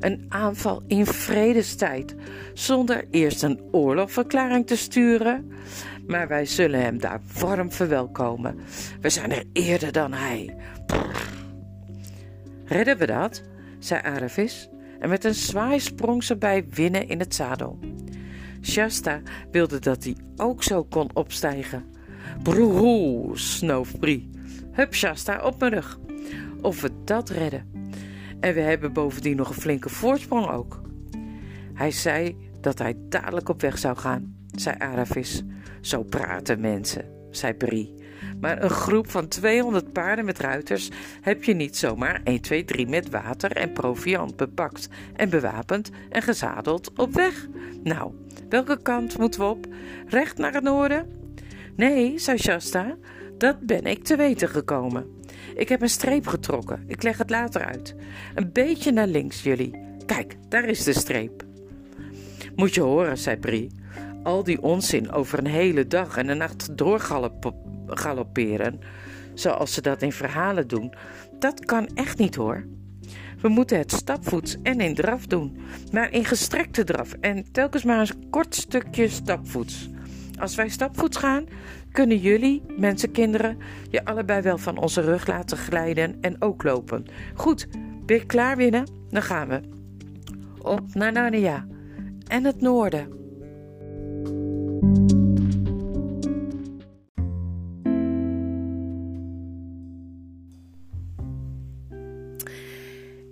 Een 0.00 0.26
aanval 0.28 0.82
in 0.86 1.06
vredestijd, 1.06 2.14
zonder 2.54 3.04
eerst 3.10 3.42
een 3.42 3.60
oorlogverklaring 3.70 4.66
te 4.66 4.76
sturen. 4.76 5.52
Maar 6.06 6.28
wij 6.28 6.46
zullen 6.46 6.80
hem 6.80 6.98
daar 6.98 7.20
warm 7.38 7.72
verwelkomen. 7.72 8.58
We 9.00 9.10
zijn 9.10 9.32
er 9.32 9.44
eerder 9.52 9.92
dan 9.92 10.12
hij. 10.12 10.56
Redden 12.64 12.98
we 12.98 13.06
dat? 13.06 13.42
zei 13.78 14.00
Aravis. 14.02 14.68
En 14.98 15.08
met 15.08 15.24
een 15.24 15.34
zwaai 15.34 15.80
sprong 15.80 16.24
ze 16.24 16.36
bij 16.36 16.66
Winnen 16.70 17.08
in 17.08 17.18
het 17.18 17.34
zadel. 17.34 17.78
Shasta 18.62 19.20
wilde 19.50 19.78
dat 19.78 20.04
hij 20.04 20.16
ook 20.36 20.62
zo 20.62 20.84
kon 20.84 21.10
opstijgen. 21.14 21.84
Broehoe, 22.42 23.38
snoof 23.38 23.98
Brie. 23.98 24.30
Hup, 24.72 24.94
Shasta, 24.94 25.44
op 25.44 25.60
mijn 25.60 25.72
rug. 25.72 25.98
Of 26.60 26.80
we 26.80 26.90
dat 27.04 27.28
redden. 27.28 27.70
En 28.40 28.54
we 28.54 28.60
hebben 28.60 28.92
bovendien 28.92 29.36
nog 29.36 29.48
een 29.48 29.54
flinke 29.54 29.88
voorsprong 29.88 30.46
ook. 30.46 30.80
Hij 31.74 31.90
zei 31.90 32.36
dat 32.60 32.78
hij 32.78 32.96
dadelijk 33.08 33.48
op 33.48 33.60
weg 33.60 33.78
zou 33.78 33.96
gaan, 33.96 34.36
zei 34.54 34.76
Aravis. 34.78 35.42
Zo 35.80 36.02
praten 36.02 36.60
mensen, 36.60 37.04
zei 37.30 37.54
Brie. 37.54 37.94
Maar 38.40 38.62
een 38.62 38.70
groep 38.70 39.10
van 39.10 39.28
200 39.28 39.92
paarden 39.92 40.24
met 40.24 40.38
ruiters 40.38 40.90
heb 41.20 41.44
je 41.44 41.54
niet 41.54 41.76
zomaar 41.76 42.20
1, 42.24 42.40
2, 42.40 42.64
3 42.64 42.88
met 42.88 43.10
water 43.10 43.52
en 43.52 43.72
proviand 43.72 44.36
bepakt 44.36 44.88
en 45.16 45.30
bewapend 45.30 45.90
en 46.08 46.22
gezadeld 46.22 46.92
op 46.96 47.14
weg. 47.14 47.46
Nou, 47.82 48.12
welke 48.48 48.82
kant 48.82 49.18
moeten 49.18 49.40
we 49.40 49.46
op? 49.46 49.66
Recht 50.06 50.38
naar 50.38 50.52
het 50.52 50.62
noorden? 50.62 51.06
Nee, 51.76 52.18
zei 52.18 52.38
Shasta, 52.38 52.96
dat 53.38 53.60
ben 53.60 53.84
ik 53.84 54.04
te 54.04 54.16
weten 54.16 54.48
gekomen. 54.48 55.06
Ik 55.54 55.68
heb 55.68 55.82
een 55.82 55.88
streep 55.88 56.26
getrokken. 56.26 56.84
Ik 56.86 57.02
leg 57.02 57.18
het 57.18 57.30
later 57.30 57.64
uit. 57.64 57.94
Een 58.34 58.52
beetje 58.52 58.92
naar 58.92 59.06
links, 59.06 59.42
jullie. 59.42 59.86
Kijk, 60.06 60.36
daar 60.48 60.64
is 60.64 60.84
de 60.84 60.92
streep. 60.92 61.44
Moet 62.54 62.74
je 62.74 62.80
horen, 62.80 63.18
zei 63.18 63.36
Brie. 63.36 63.70
Al 64.22 64.44
die 64.44 64.62
onzin 64.62 65.12
over 65.12 65.38
een 65.38 65.46
hele 65.46 65.86
dag 65.86 66.16
en 66.16 66.28
een 66.28 66.36
nacht 66.36 66.78
doorgalopperen, 66.78 68.80
zoals 69.34 69.74
ze 69.74 69.80
dat 69.80 70.02
in 70.02 70.12
verhalen 70.12 70.68
doen, 70.68 70.94
dat 71.38 71.64
kan 71.64 71.88
echt 71.94 72.18
niet 72.18 72.34
hoor. 72.34 72.66
We 73.40 73.48
moeten 73.48 73.78
het 73.78 73.92
stapvoets 73.92 74.56
en 74.62 74.80
in 74.80 74.94
draf 74.94 75.26
doen, 75.26 75.56
maar 75.92 76.12
in 76.12 76.24
gestrekte 76.24 76.84
draf 76.84 77.12
en 77.12 77.52
telkens 77.52 77.84
maar 77.84 78.00
een 78.00 78.30
kort 78.30 78.54
stukje 78.54 79.08
stapvoets. 79.08 79.88
Als 80.38 80.54
wij 80.54 80.68
stapvoets 80.68 81.16
gaan, 81.16 81.44
kunnen 81.92 82.18
jullie, 82.18 82.62
mensenkinderen, 82.78 83.58
je 83.90 84.04
allebei 84.04 84.42
wel 84.42 84.58
van 84.58 84.78
onze 84.78 85.00
rug 85.00 85.26
laten 85.26 85.56
glijden 85.56 86.16
en 86.20 86.42
ook 86.42 86.62
lopen. 86.62 87.06
Goed, 87.34 87.68
ben 88.06 88.16
je 88.16 88.26
klaar 88.26 88.56
winnen? 88.56 88.90
Dan 89.10 89.22
gaan 89.22 89.48
we. 89.48 89.60
Op 90.58 90.94
naar 90.94 91.12
Narnia 91.12 91.66
en 92.26 92.44
het 92.44 92.60
noorden. 92.60 93.17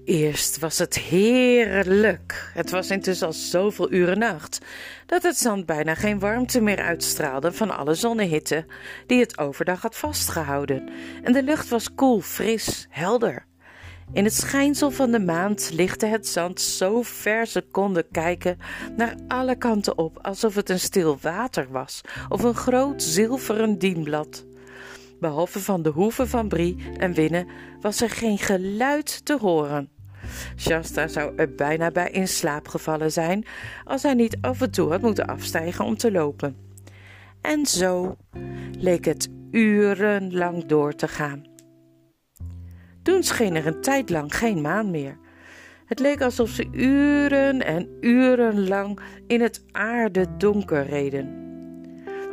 Eerst 0.06 0.58
was 0.58 0.78
het 0.78 0.98
heerlijk. 0.98 2.50
Het 2.54 2.70
was 2.70 2.90
intussen 2.90 3.26
al 3.26 3.32
zoveel 3.32 3.92
uren 3.92 4.18
nacht 4.18 4.58
dat 5.06 5.22
het 5.22 5.36
zand 5.36 5.66
bijna 5.66 5.94
geen 5.94 6.18
warmte 6.18 6.60
meer 6.60 6.80
uitstraalde 6.80 7.52
van 7.52 7.76
alle 7.76 7.94
zonnehitte 7.94 8.66
die 9.06 9.20
het 9.20 9.38
overdag 9.38 9.82
had 9.82 9.96
vastgehouden. 9.96 10.88
En 11.22 11.32
de 11.32 11.42
lucht 11.42 11.68
was 11.68 11.94
koel, 11.94 12.20
fris, 12.20 12.86
helder. 12.90 13.46
In 14.12 14.24
het 14.24 14.34
schijnsel 14.34 14.90
van 14.90 15.10
de 15.10 15.18
maand 15.18 15.70
lichtte 15.72 16.06
het 16.06 16.28
zand 16.28 16.60
zo 16.60 17.02
ver 17.02 17.46
ze 17.46 17.64
konden 17.70 18.04
kijken 18.10 18.58
naar 18.96 19.14
alle 19.28 19.56
kanten 19.56 19.98
op, 19.98 20.18
alsof 20.22 20.54
het 20.54 20.70
een 20.70 20.80
stil 20.80 21.18
water 21.20 21.66
was 21.70 22.00
of 22.28 22.42
een 22.42 22.54
groot 22.54 23.02
zilveren 23.02 23.78
dienblad. 23.78 24.44
Behalve 25.20 25.60
van 25.60 25.82
de 25.82 25.90
hoeven 25.90 26.28
van 26.28 26.48
Brie 26.48 26.76
en 26.98 27.12
Winnen 27.12 27.46
was 27.80 28.00
er 28.00 28.10
geen 28.10 28.38
geluid 28.38 29.24
te 29.24 29.38
horen. 29.40 29.90
Shasta 30.56 31.08
zou 31.08 31.32
er 31.36 31.54
bijna 31.54 31.90
bij 31.90 32.10
in 32.10 32.28
slaap 32.28 32.68
gevallen 32.68 33.12
zijn 33.12 33.46
als 33.84 34.02
hij 34.02 34.14
niet 34.14 34.38
af 34.40 34.60
en 34.60 34.70
toe 34.70 34.90
had 34.90 35.02
moeten 35.02 35.26
afstijgen 35.26 35.84
om 35.84 35.96
te 35.96 36.12
lopen. 36.12 36.56
En 37.40 37.66
zo 37.66 38.16
leek 38.78 39.04
het 39.04 39.28
urenlang 39.50 40.66
door 40.66 40.94
te 40.94 41.08
gaan. 41.08 41.55
Toen 43.06 43.22
scheen 43.22 43.54
er 43.54 43.66
een 43.66 43.80
tijd 43.80 44.10
lang 44.10 44.36
geen 44.36 44.60
maan 44.60 44.90
meer. 44.90 45.18
Het 45.84 45.98
leek 45.98 46.20
alsof 46.20 46.48
ze 46.48 46.68
uren 46.72 47.64
en 47.64 47.88
uren 48.00 48.68
lang 48.68 49.00
in 49.26 49.40
het 49.40 49.64
aarde 49.72 50.36
donker 50.36 50.86
reden. 50.86 51.44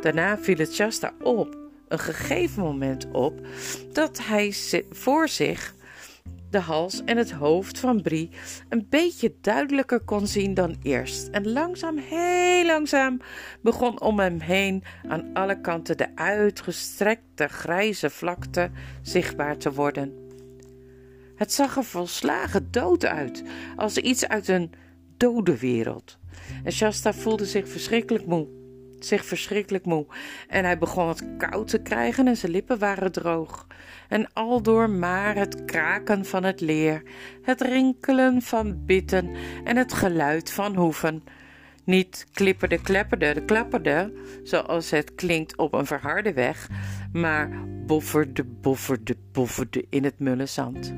Daarna 0.00 0.38
viel 0.38 0.56
het 0.56 0.74
Shasta 0.74 1.12
op, 1.22 1.56
een 1.88 1.98
gegeven 1.98 2.62
moment 2.62 3.10
op, 3.12 3.40
dat 3.92 4.26
hij 4.26 4.54
voor 4.90 5.28
zich 5.28 5.74
de 6.50 6.58
hals 6.58 7.04
en 7.04 7.16
het 7.16 7.30
hoofd 7.30 7.78
van 7.78 8.02
Brie 8.02 8.30
een 8.68 8.86
beetje 8.90 9.34
duidelijker 9.40 10.00
kon 10.00 10.26
zien 10.26 10.54
dan 10.54 10.76
eerst. 10.82 11.28
En 11.28 11.52
langzaam, 11.52 11.96
heel 11.98 12.66
langzaam, 12.66 13.20
begon 13.60 14.00
om 14.00 14.18
hem 14.18 14.40
heen 14.40 14.84
aan 15.08 15.30
alle 15.32 15.60
kanten 15.60 15.96
de 15.96 16.16
uitgestrekte 16.16 17.48
grijze 17.48 18.10
vlakte 18.10 18.70
zichtbaar 19.02 19.56
te 19.56 19.72
worden. 19.72 20.23
Het 21.36 21.52
zag 21.52 21.76
er 21.76 21.84
volslagen 21.84 22.70
dood 22.70 23.04
uit, 23.04 23.42
als 23.76 23.98
iets 23.98 24.28
uit 24.28 24.48
een 24.48 24.72
dode 25.16 25.58
wereld. 25.58 26.18
En 26.64 26.72
Shasta 26.72 27.12
voelde 27.12 27.46
zich 27.46 27.68
verschrikkelijk 27.68 28.26
moe. 28.26 28.48
zich 28.98 29.24
verschrikkelijk 29.24 29.84
moe 29.84 30.06
en 30.48 30.64
hij 30.64 30.78
begon 30.78 31.08
het 31.08 31.24
koud 31.38 31.68
te 31.68 31.82
krijgen 31.82 32.26
en 32.28 32.36
zijn 32.36 32.52
lippen 32.52 32.78
waren 32.78 33.12
droog. 33.12 33.66
En 34.08 34.32
aldoor 34.32 34.90
maar 34.90 35.34
het 35.34 35.64
kraken 35.64 36.24
van 36.24 36.44
het 36.44 36.60
leer, 36.60 37.02
het 37.42 37.60
rinkelen 37.60 38.42
van 38.42 38.84
bitten 38.84 39.34
en 39.64 39.76
het 39.76 39.92
geluid 39.92 40.50
van 40.50 40.76
hoeven. 40.76 41.22
Niet 41.84 42.26
klipperde, 42.32 42.80
klepperde, 42.80 43.44
klapperde, 43.44 44.12
zoals 44.42 44.90
het 44.90 45.14
klinkt 45.14 45.56
op 45.56 45.72
een 45.72 45.86
verharde 45.86 46.32
weg, 46.32 46.68
maar 47.12 47.50
bofferde, 47.86 48.44
bofferde, 48.44 49.16
bofferde 49.32 49.86
in 49.90 50.04
het 50.04 50.18
mulle 50.18 50.46
zand. 50.46 50.94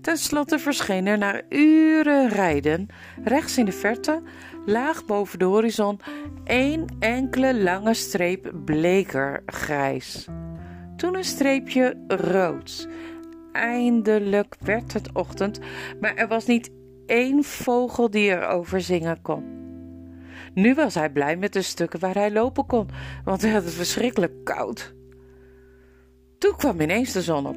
Ten 0.00 0.16
slotte 0.16 0.58
verscheen 0.58 1.06
er 1.06 1.18
na 1.18 1.42
uren 1.48 2.28
rijden, 2.28 2.86
rechts 3.24 3.58
in 3.58 3.64
de 3.64 3.72
verte, 3.72 4.22
laag 4.66 5.04
boven 5.04 5.38
de 5.38 5.44
horizon, 5.44 6.00
één 6.44 6.86
enkele 6.98 7.62
lange 7.62 7.94
streep 7.94 8.52
bleker 8.64 9.42
grijs. 9.46 10.26
Toen 10.96 11.16
een 11.16 11.24
streepje 11.24 12.04
rood. 12.06 12.88
Eindelijk 13.52 14.56
werd 14.60 14.92
het 14.92 15.12
ochtend, 15.12 15.60
maar 16.00 16.14
er 16.14 16.28
was 16.28 16.46
niet 16.46 16.70
één 17.06 17.44
vogel 17.44 18.10
die 18.10 18.30
erover 18.30 18.80
zingen 18.80 19.22
kon. 19.22 19.62
Nu 20.54 20.74
was 20.74 20.94
hij 20.94 21.10
blij 21.10 21.36
met 21.36 21.52
de 21.52 21.62
stukken 21.62 22.00
waar 22.00 22.14
hij 22.14 22.30
lopen 22.30 22.66
kon, 22.66 22.88
want 23.24 23.42
hij 23.42 23.50
had 23.50 23.64
het 23.64 23.72
verschrikkelijk 23.72 24.44
koud. 24.44 24.94
Toen 26.38 26.56
kwam 26.56 26.80
ineens 26.80 27.12
de 27.12 27.22
zon 27.22 27.46
op. 27.46 27.56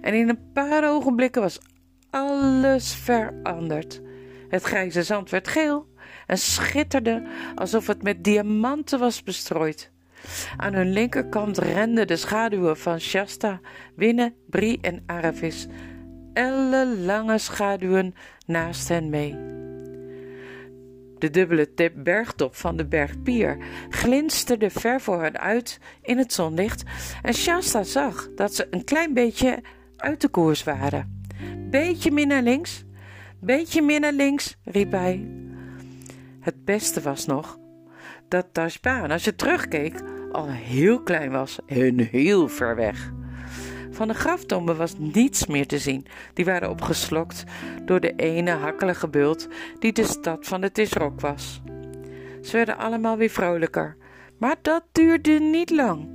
En 0.00 0.14
in 0.14 0.28
een 0.28 0.52
paar 0.52 0.90
ogenblikken 0.90 1.42
was 1.42 1.58
alles 2.10 2.94
veranderd. 2.94 4.00
Het 4.48 4.62
grijze 4.62 5.02
zand 5.02 5.30
werd 5.30 5.48
geel 5.48 5.86
en 6.26 6.38
schitterde 6.38 7.26
alsof 7.54 7.86
het 7.86 8.02
met 8.02 8.24
diamanten 8.24 8.98
was 8.98 9.22
bestrooid. 9.22 9.90
Aan 10.56 10.74
hun 10.74 10.92
linkerkant 10.92 11.58
renden 11.58 12.06
de 12.06 12.16
schaduwen 12.16 12.76
van 12.76 13.00
Shasta, 13.00 13.60
Winne, 13.94 14.34
Brie 14.50 14.78
en 14.80 15.02
Aravis, 15.06 15.66
ellenlange 16.36 17.38
schaduwen 17.38 18.14
naast 18.46 18.88
hen 18.88 19.10
mee. 19.10 19.36
De 21.18 21.30
dubbele 21.30 21.74
tip 21.74 21.92
bergtop 21.96 22.54
van 22.54 22.76
de 22.76 22.86
berg 22.86 23.22
Pier 23.22 23.56
glinsterde 23.90 24.70
ver 24.70 25.00
voor 25.00 25.22
hen 25.22 25.40
uit 25.40 25.80
in 26.02 26.18
het 26.18 26.32
zonlicht 26.32 26.82
en 27.22 27.34
Shasta 27.34 27.82
zag 27.82 28.28
dat 28.34 28.54
ze 28.54 28.66
een 28.70 28.84
klein 28.84 29.14
beetje 29.14 29.62
uit 29.96 30.20
de 30.20 30.28
koers 30.28 30.64
waren. 30.64 31.24
Beetje 31.70 32.10
meer 32.10 32.26
naar 32.26 32.42
links, 32.42 32.84
beetje 33.40 33.82
meer 33.82 34.00
naar 34.00 34.12
links, 34.12 34.56
riep 34.64 34.92
hij. 34.92 35.28
Het 36.40 36.64
beste 36.64 37.00
was 37.00 37.26
nog 37.26 37.58
dat 38.28 38.46
Tashbaan, 38.52 39.10
als 39.10 39.24
je 39.24 39.34
terugkeek, 39.34 40.02
al 40.32 40.48
heel 40.48 41.02
klein 41.02 41.30
was 41.30 41.58
en 41.66 41.98
heel 41.98 42.48
ver 42.48 42.76
weg. 42.76 43.12
Van 43.90 44.08
de 44.08 44.14
graftomben 44.14 44.76
was 44.76 44.94
niets 44.98 45.46
meer 45.46 45.66
te 45.66 45.78
zien. 45.78 46.06
Die 46.34 46.44
waren 46.44 46.70
opgeslokt 46.70 47.44
door 47.84 48.00
de 48.00 48.14
ene 48.14 48.50
hakkelige 48.50 49.08
bult 49.08 49.48
die 49.78 49.92
de 49.92 50.04
stad 50.04 50.46
van 50.46 50.60
de 50.60 50.72
Tisrok 50.72 51.20
was. 51.20 51.60
Ze 52.42 52.52
werden 52.52 52.78
allemaal 52.78 53.16
weer 53.16 53.30
vrolijker, 53.30 53.96
maar 54.38 54.56
dat 54.62 54.82
duurde 54.92 55.30
niet 55.30 55.70
lang. 55.70 56.08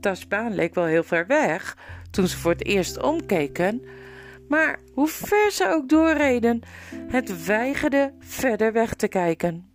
Tasbaan 0.00 0.54
leek 0.54 0.74
wel 0.74 0.84
heel 0.84 1.02
ver 1.02 1.26
weg 1.26 1.76
toen 2.10 2.26
ze 2.26 2.36
voor 2.38 2.50
het 2.50 2.66
eerst 2.66 3.02
omkeken, 3.02 3.82
maar 4.48 4.78
hoe 4.94 5.08
ver 5.08 5.50
ze 5.50 5.68
ook 5.68 5.88
doorreden, 5.88 6.60
het 7.08 7.46
weigerde 7.46 8.14
verder 8.18 8.72
weg 8.72 8.94
te 8.94 9.08
kijken. 9.08 9.70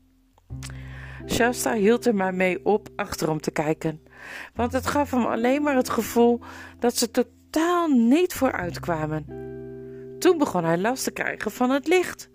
Shasta 1.27 1.73
hield 1.73 2.05
er 2.05 2.15
maar 2.15 2.33
mee 2.33 2.65
op 2.65 2.89
achterom 2.95 3.39
te 3.39 3.51
kijken, 3.51 4.01
want 4.53 4.73
het 4.73 4.87
gaf 4.87 5.11
hem 5.11 5.25
alleen 5.25 5.61
maar 5.61 5.75
het 5.75 5.89
gevoel 5.89 6.39
dat 6.79 6.97
ze 6.97 7.11
totaal 7.11 7.87
niet 7.87 8.33
vooruit 8.33 8.79
kwamen. 8.79 9.25
Toen 10.19 10.37
begon 10.37 10.63
hij 10.63 10.77
last 10.77 11.03
te 11.03 11.11
krijgen 11.11 11.51
van 11.51 11.69
het 11.69 11.87
licht. 11.87 12.29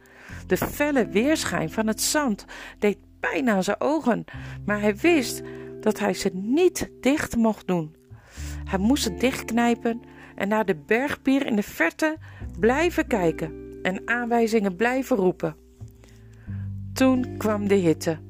De 0.47 0.57
felle 0.57 1.09
weerschijn 1.09 1.71
van 1.71 1.87
het 1.87 2.03
zand 2.03 2.45
deed 2.79 2.99
pijn 3.21 3.49
aan 3.49 3.63
zijn 3.63 3.81
ogen, 3.81 4.25
maar 4.67 4.81
hij 4.81 4.97
wist 4.97 5.43
dat 5.81 5.99
hij 5.99 6.15
ze 6.15 6.31
niet 6.33 6.91
dicht 7.01 7.37
mocht 7.37 7.67
doen. 7.67 7.97
Hij 8.65 8.79
moest 8.79 9.03
ze 9.03 9.15
dichtknijpen 9.15 10.01
en 10.35 10.49
naar 10.49 10.65
de 10.65 10.77
bergpier 10.87 11.47
in 11.47 11.57
de 11.57 11.63
verte 11.63 12.17
blijven 12.59 13.07
kijken 13.07 13.79
en 13.83 14.03
aanwijzingen 14.05 14.77
blijven 14.77 15.17
roepen. 15.17 15.57
Toen 16.93 17.37
kwam 17.37 17.69
de 17.69 17.75
hitte. 17.75 18.28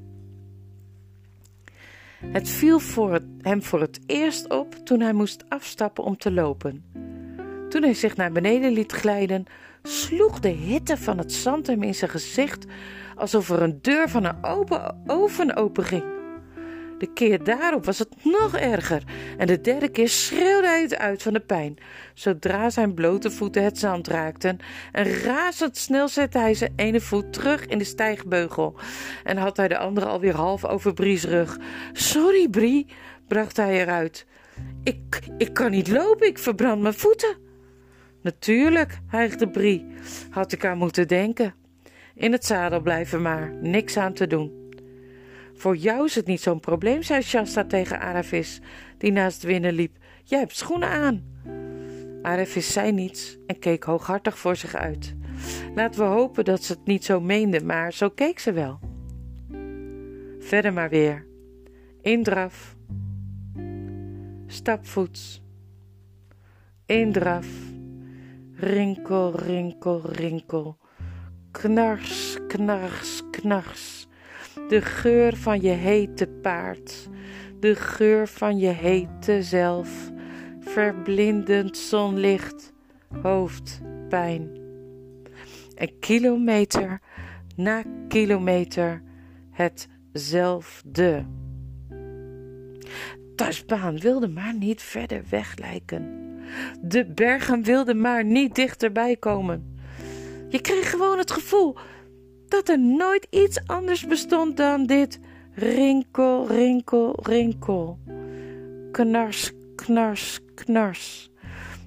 Het 2.25 2.49
viel 2.49 2.79
voor 2.79 3.21
hem 3.41 3.63
voor 3.63 3.81
het 3.81 4.01
eerst 4.07 4.51
op 4.51 4.75
toen 4.75 5.01
hij 5.01 5.13
moest 5.13 5.45
afstappen 5.49 6.05
om 6.05 6.17
te 6.17 6.33
lopen. 6.33 6.85
Toen 7.69 7.83
hij 7.83 7.95
zich 7.95 8.17
naar 8.17 8.33
beneden 8.33 8.73
liet 8.73 8.93
glijden, 8.93 9.45
sloeg 9.83 10.41
de 10.41 10.49
hitte 10.49 10.97
van 10.97 11.19
het 11.19 11.33
zand 11.33 11.67
hem 11.67 11.83
in 11.83 11.95
zijn 11.95 12.11
gezicht 12.11 12.67
alsof 13.17 13.51
er 13.51 13.63
een 13.63 13.79
deur 13.83 14.09
van 14.09 14.25
een 14.25 14.45
open 14.45 15.03
oven 15.07 15.57
openging. 15.57 16.18
De 16.99 17.13
keer 17.13 17.45
daarop 17.45 17.85
was 17.85 17.99
het 17.99 18.25
nog 18.25 18.57
erger 18.57 19.03
en 19.37 19.47
de 19.47 19.61
derde 19.61 19.89
keer 19.89 20.09
schreeuwde 20.09 20.67
hij 20.67 20.83
het 20.83 20.99
uit 20.99 21.23
van 21.23 21.33
de 21.33 21.41
pijn, 21.41 21.77
zodra 22.15 22.71
zijn 22.71 22.95
blote 22.95 23.31
voeten 23.31 23.65
het 23.65 23.79
zand 23.79 24.07
raakten. 24.07 24.59
En 24.93 25.05
razendsnel 25.05 26.09
zette 26.09 26.39
hij 26.39 26.55
zijn 26.55 26.73
ene 26.77 27.01
voet 27.01 27.33
terug 27.33 27.67
in 27.67 27.79
de 27.79 27.85
stijgbeugel 27.85 28.75
en 29.25 29.37
had 29.37 29.57
hij 29.57 29.69
de 29.69 29.79
andere 29.79 30.07
alweer 30.07 30.35
half 30.35 30.65
over 30.65 30.95
Brie's 30.95 31.25
rug. 31.25 31.59
Sorry, 31.93 32.49
Brie, 32.49 32.87
bracht 33.29 33.57
hij 33.57 33.81
eruit. 33.81 34.27
Ik, 34.83 35.21
ik 35.39 35.55
kan 35.55 35.71
niet 35.71 35.89
lopen, 35.89 36.27
ik 36.27 36.39
verbrand 36.39 36.83
mijn 36.83 36.95
voeten. 36.95 37.37
Natuurlijk, 38.23 38.99
hijgde 39.07 39.49
Brie, 39.49 39.87
had 40.31 40.53
ik 40.53 40.65
aan 40.65 40.79
moeten 40.79 41.09
denken. 41.09 41.55
In 42.15 42.33
het 42.33 42.45
zadel 42.45 42.81
blijven 42.81 43.23
maar, 43.23 43.53
niks 43.61 43.97
aan 43.97 44.13
te 44.13 44.27
doen. 44.27 44.58
Voor 45.59 45.77
jou 45.77 46.05
is 46.05 46.15
het 46.15 46.27
niet 46.27 46.41
zo'n 46.41 46.61
probleem, 46.61 47.03
zei 47.03 47.23
Shasta 47.23 47.65
tegen 47.65 48.01
Aravis, 48.01 48.61
die 48.99 49.13
naast 49.13 49.43
Winnen 49.43 49.73
liep. 49.73 49.97
Jij 50.25 50.39
hebt 50.39 50.57
schoenen 50.57 50.89
aan. 50.89 51.23
Aravis 52.23 52.73
zei 52.73 52.93
niets 52.93 53.39
en 53.47 53.59
keek 53.59 53.85
hooghartig 53.85 54.39
voor 54.39 54.57
zich 54.57 54.75
uit. 54.75 55.17
Laten 55.75 56.01
we 56.01 56.07
hopen 56.07 56.45
dat 56.45 56.65
ze 56.65 56.73
het 56.73 56.87
niet 56.87 57.05
zo 57.05 57.21
meende, 57.21 57.65
maar 57.65 57.93
zo 57.93 58.09
keek 58.09 58.39
ze 58.39 58.53
wel. 58.53 58.79
Verder 60.39 60.73
maar 60.73 60.91
weer. 60.91 61.27
Indraf. 62.01 62.77
Stapvoets. 64.47 65.43
Indraf. 66.87 67.49
Rinkel, 68.55 69.37
rinkel, 69.37 70.01
rinkel. 70.11 70.79
Knars, 71.51 72.39
knars, 72.49 73.23
knars 73.31 73.98
de 74.69 74.81
geur 74.81 75.37
van 75.37 75.61
je 75.61 75.71
hete 75.71 76.27
paard, 76.27 77.09
de 77.61 77.75
geur 77.75 78.29
van 78.29 78.59
je 78.59 78.69
hete 78.69 79.43
zelf, 79.43 80.11
verblindend 80.61 81.77
zonlicht, 81.77 82.73
hoofdpijn. 83.23 84.51
En 85.75 85.99
kilometer 85.99 87.01
na 87.57 87.83
kilometer 88.09 89.03
hetzelfde. 89.51 91.27
Tasbaan 93.37 93.99
wilde 93.99 94.29
maar 94.29 94.55
niet 94.55 94.83
verder 94.83 95.23
weg 95.31 95.57
lijken. 95.59 96.27
De 96.81 97.13
bergen 97.15 97.63
wilden 97.63 98.01
maar 98.01 98.25
niet 98.25 98.55
dichterbij 98.55 99.17
komen. 99.17 99.77
Je 100.49 100.61
kreeg 100.61 100.91
gewoon 100.91 101.19
het 101.19 101.31
gevoel 101.31 101.77
dat 102.49 102.69
er 102.69 102.81
nooit 102.81 103.27
iets 103.31 103.67
anders 103.67 104.07
bestond 104.07 104.57
dan 104.57 104.87
dit 104.87 105.21
rinkel, 105.55 106.49
rinkel, 106.49 107.19
rinkel. 107.23 107.99
Knars, 108.93 109.53
knars, 109.75 110.41
knars. 110.55 111.31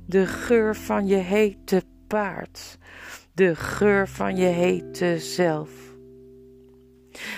De 0.06 0.26
geur 0.26 0.76
van 0.76 1.08
je 1.08 1.16
hete 1.16 1.84
paard. 2.08 2.78
De 3.34 3.56
geur 3.56 4.08
van 4.08 4.38
je 4.38 4.46
hete 4.46 5.20
zelf. 5.20 5.70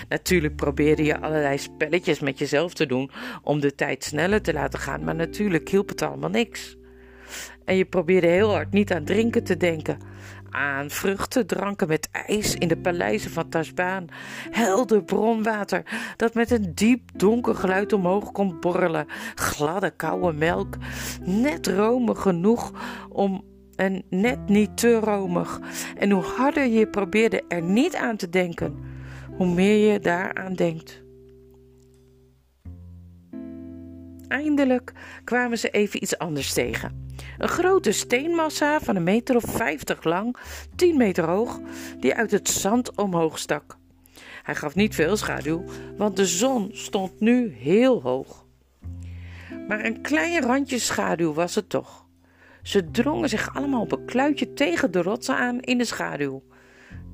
Natuurlijk 0.08 0.56
probeerde 0.56 1.04
je 1.04 1.20
allerlei 1.20 1.58
spelletjes 1.58 2.20
met 2.20 2.38
jezelf 2.38 2.74
te 2.74 2.86
doen 2.86 3.10
om 3.42 3.60
de 3.60 3.74
tijd 3.74 4.04
sneller 4.04 4.42
te 4.42 4.52
laten 4.52 4.78
gaan, 4.78 5.04
maar 5.04 5.14
natuurlijk 5.14 5.68
hielp 5.68 5.88
het 5.88 6.02
allemaal 6.02 6.30
niks. 6.30 6.76
En 7.64 7.76
je 7.76 7.84
probeerde 7.84 8.26
heel 8.26 8.50
hard 8.50 8.72
niet 8.72 8.92
aan 8.92 9.04
drinken 9.04 9.44
te 9.44 9.56
denken, 9.56 9.98
aan 10.54 10.90
vruchten, 10.90 11.46
dranken 11.46 11.88
met 11.88 12.08
ijs 12.12 12.54
in 12.54 12.68
de 12.68 12.76
paleizen 12.76 13.30
van 13.30 13.48
Tasbaan, 13.48 14.06
helder 14.50 15.04
bronwater 15.04 15.82
dat 16.16 16.34
met 16.34 16.50
een 16.50 16.74
diep 16.74 17.10
donker 17.14 17.54
geluid 17.54 17.92
omhoog 17.92 18.32
kon 18.32 18.60
borrelen, 18.60 19.06
gladde 19.34 19.90
koude 19.90 20.32
melk, 20.32 20.76
net 21.24 21.66
romig 21.66 22.20
genoeg 22.20 22.72
om 23.08 23.44
en 23.76 24.02
net 24.10 24.48
niet 24.48 24.76
te 24.76 24.98
romig. 24.98 25.60
En 25.98 26.10
hoe 26.10 26.22
harder 26.22 26.66
je 26.66 26.86
probeerde 26.86 27.42
er 27.48 27.62
niet 27.62 27.96
aan 27.96 28.16
te 28.16 28.28
denken, 28.28 28.78
hoe 29.36 29.54
meer 29.54 29.92
je 29.92 29.98
daaraan 29.98 30.54
denkt. 30.54 31.04
eindelijk 34.34 34.92
kwamen 35.24 35.58
ze 35.58 35.70
even 35.70 36.02
iets 36.02 36.18
anders 36.18 36.52
tegen. 36.52 37.03
Een 37.38 37.48
grote 37.48 37.92
steenmassa 37.92 38.80
van 38.80 38.96
een 38.96 39.02
meter 39.02 39.36
of 39.36 39.44
vijftig 39.46 40.04
lang, 40.04 40.36
tien 40.76 40.96
meter 40.96 41.24
hoog, 41.24 41.60
die 41.98 42.14
uit 42.14 42.30
het 42.30 42.48
zand 42.48 42.96
omhoog 42.96 43.38
stak. 43.38 43.76
Hij 44.42 44.54
gaf 44.54 44.74
niet 44.74 44.94
veel 44.94 45.16
schaduw, 45.16 45.64
want 45.96 46.16
de 46.16 46.26
zon 46.26 46.70
stond 46.72 47.20
nu 47.20 47.54
heel 47.58 48.02
hoog. 48.02 48.46
Maar 49.68 49.84
een 49.84 50.00
klein 50.00 50.42
randje 50.42 50.78
schaduw 50.78 51.32
was 51.32 51.54
het 51.54 51.68
toch. 51.68 52.06
Ze 52.62 52.90
drongen 52.90 53.28
zich 53.28 53.54
allemaal 53.54 53.80
op 53.80 53.92
een 53.92 54.04
kluitje 54.04 54.52
tegen 54.52 54.90
de 54.90 55.02
rotsen 55.02 55.36
aan 55.36 55.60
in 55.60 55.78
de 55.78 55.84
schaduw. 55.84 56.42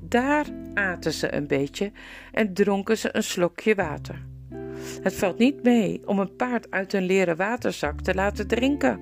Daar 0.00 0.46
aten 0.74 1.12
ze 1.12 1.35
een 1.35 1.46
beetje 1.46 1.92
en 2.33 2.54
dronken 2.54 2.98
ze 2.98 3.09
een 3.12 3.22
slokje 3.22 3.74
water. 3.74 4.29
Het 5.02 5.14
valt 5.14 5.38
niet 5.38 5.62
mee 5.62 6.00
om 6.06 6.18
een 6.18 6.36
paard 6.36 6.70
uit 6.70 6.92
een 6.92 7.04
leren 7.04 7.36
waterzak 7.36 8.00
te 8.00 8.14
laten 8.14 8.46
drinken, 8.46 9.00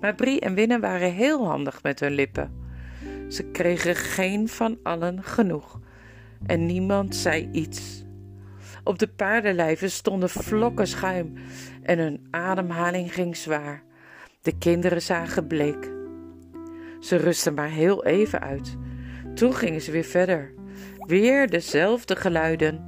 maar 0.00 0.14
Brie 0.14 0.40
en 0.40 0.54
Winnen 0.54 0.80
waren 0.80 1.12
heel 1.12 1.46
handig 1.46 1.82
met 1.82 2.00
hun 2.00 2.12
lippen. 2.12 2.64
Ze 3.28 3.42
kregen 3.42 3.96
geen 3.96 4.48
van 4.48 4.78
allen 4.82 5.22
genoeg 5.22 5.80
en 6.46 6.66
niemand 6.66 7.16
zei 7.16 7.48
iets. 7.52 8.04
Op 8.84 8.98
de 8.98 9.08
paardenlijven 9.08 9.90
stonden 9.90 10.30
vlokken 10.30 10.86
schuim 10.86 11.32
en 11.82 11.98
hun 11.98 12.26
ademhaling 12.30 13.14
ging 13.14 13.36
zwaar. 13.36 13.82
De 14.42 14.58
kinderen 14.58 15.02
zagen 15.02 15.46
bleek. 15.46 15.90
Ze 17.00 17.16
rustten 17.16 17.54
maar 17.54 17.68
heel 17.68 18.04
even 18.04 18.40
uit. 18.40 18.76
Toen 19.34 19.54
gingen 19.54 19.80
ze 19.80 19.90
weer 19.90 20.04
verder. 20.04 20.54
Weer 21.06 21.48
dezelfde 21.48 22.16
geluiden, 22.16 22.84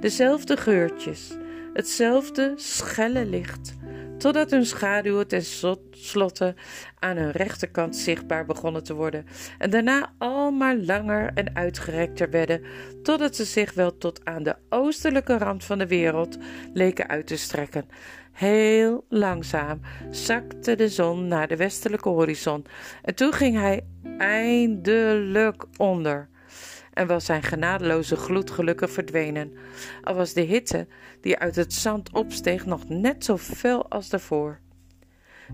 dezelfde 0.00 0.56
geurtjes, 0.56 1.36
hetzelfde 1.76 2.52
schelle 2.56 3.24
licht, 3.24 3.74
totdat 4.18 4.50
hun 4.50 4.66
schaduwen 4.66 5.26
ten 5.28 5.44
slotte 5.90 6.54
aan 6.98 7.16
hun 7.16 7.30
rechterkant 7.30 7.96
zichtbaar 7.96 8.46
begonnen 8.46 8.84
te 8.84 8.94
worden 8.94 9.26
en 9.58 9.70
daarna 9.70 10.12
al 10.18 10.50
maar 10.50 10.76
langer 10.76 11.30
en 11.34 11.56
uitgerekter 11.56 12.30
werden, 12.30 12.62
totdat 13.02 13.36
ze 13.36 13.44
zich 13.44 13.74
wel 13.74 13.98
tot 13.98 14.24
aan 14.24 14.42
de 14.42 14.56
oostelijke 14.68 15.38
rand 15.38 15.64
van 15.64 15.78
de 15.78 15.86
wereld 15.86 16.38
leken 16.72 17.08
uit 17.08 17.26
te 17.26 17.36
strekken. 17.36 17.88
Heel 18.32 19.04
langzaam 19.08 19.80
zakte 20.10 20.74
de 20.74 20.88
zon 20.88 21.28
naar 21.28 21.48
de 21.48 21.56
westelijke 21.56 22.08
horizon 22.08 22.66
en 23.02 23.14
toen 23.14 23.32
ging 23.32 23.56
hij 23.56 23.86
eindelijk 24.18 25.64
onder 25.76 26.28
en 26.96 27.06
was 27.06 27.24
zijn 27.24 27.42
genadeloze 27.42 28.16
gloed 28.16 28.50
gelukkig 28.50 28.90
verdwenen, 28.90 29.52
al 30.02 30.14
was 30.14 30.32
de 30.32 30.40
hitte 30.40 30.86
die 31.20 31.38
uit 31.38 31.56
het 31.56 31.72
zand 31.72 32.12
opsteeg 32.12 32.66
nog 32.66 32.88
net 32.88 33.24
zo 33.24 33.36
fel 33.36 33.90
als 33.90 34.08
daarvoor. 34.08 34.60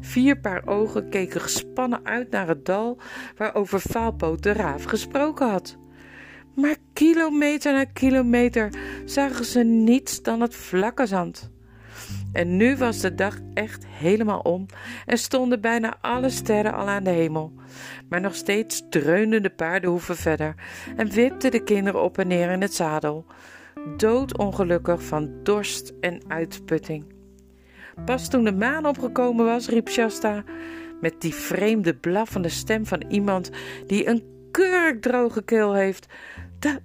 Vier 0.01 0.41
paar 0.41 0.67
ogen 0.67 1.09
keken 1.09 1.41
gespannen 1.41 2.05
uit 2.05 2.31
naar 2.31 2.49
het 2.49 2.65
dal 2.65 2.99
waarover 3.37 3.81
Faalpoot 3.81 4.43
de 4.43 4.53
raaf 4.53 4.85
gesproken 4.85 5.51
had. 5.51 5.77
Maar 6.55 6.77
kilometer 6.93 7.73
na 7.73 7.85
kilometer 7.85 8.73
zagen 9.05 9.45
ze 9.45 9.63
niets 9.63 10.23
dan 10.23 10.41
het 10.41 10.55
vlakke 10.55 11.07
zand. 11.07 11.52
En 12.33 12.57
nu 12.57 12.77
was 12.77 13.01
de 13.01 13.15
dag 13.15 13.39
echt 13.55 13.87
helemaal 13.87 14.41
om 14.41 14.67
en 15.07 15.19
stonden 15.19 15.61
bijna 15.61 15.97
alle 16.01 16.31
sterren 16.31 16.75
al 16.75 16.89
aan 16.89 17.05
de 17.05 17.11
hemel. 17.11 17.53
Maar 18.09 18.21
nog 18.21 18.35
steeds 18.35 18.83
dreunden 18.91 19.43
de 19.43 19.51
paardenhoeven 19.51 20.17
verder 20.17 20.55
en 20.97 21.11
wipten 21.11 21.51
de 21.51 21.63
kinderen 21.63 22.03
op 22.03 22.19
en 22.19 22.27
neer 22.27 22.51
in 22.51 22.61
het 22.61 22.75
zadel, 22.75 23.27
doodongelukkig 23.97 25.03
van 25.03 25.31
dorst 25.43 25.93
en 26.01 26.23
uitputting. 26.29 27.05
Pas 28.05 28.29
toen 28.29 28.45
de 28.45 28.53
maan 28.53 28.87
opgekomen 28.87 29.45
was, 29.45 29.69
riep 29.69 29.89
Shasta 29.89 30.45
met 31.01 31.21
die 31.21 31.35
vreemde 31.35 31.95
blaffende 31.95 32.49
stem 32.49 32.87
van 32.87 33.05
iemand 33.09 33.51
die 33.87 34.09
een 34.09 34.23
kurkdroge 34.51 35.43
keel 35.43 35.75
heeft: 35.75 36.07
Daar, 36.59 36.81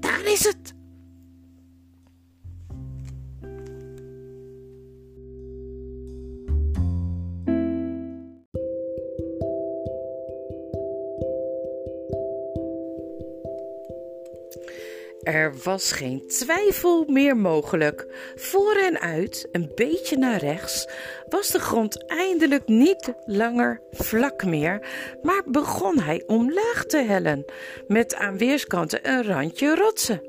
daar 0.00 0.24
is 0.24 0.44
het! 0.44 0.74
Er 15.24 15.54
was 15.62 15.92
geen 15.92 16.26
twijfel 16.26 17.04
meer 17.08 17.36
mogelijk. 17.36 18.06
Voor 18.34 18.74
en 18.74 19.00
uit, 19.00 19.48
een 19.52 19.70
beetje 19.74 20.16
naar 20.16 20.38
rechts, 20.38 20.88
was 21.28 21.50
de 21.50 21.58
grond 21.58 22.06
eindelijk 22.06 22.68
niet 22.68 23.12
langer 23.24 23.80
vlak 23.90 24.44
meer, 24.44 24.86
maar 25.22 25.42
begon 25.46 26.00
hij 26.00 26.22
omlaag 26.26 26.84
te 26.86 26.98
hellen, 26.98 27.44
met 27.88 28.14
aan 28.14 28.38
weerskanten 28.38 29.08
een 29.08 29.24
randje 29.24 29.74
rotsen. 29.74 30.22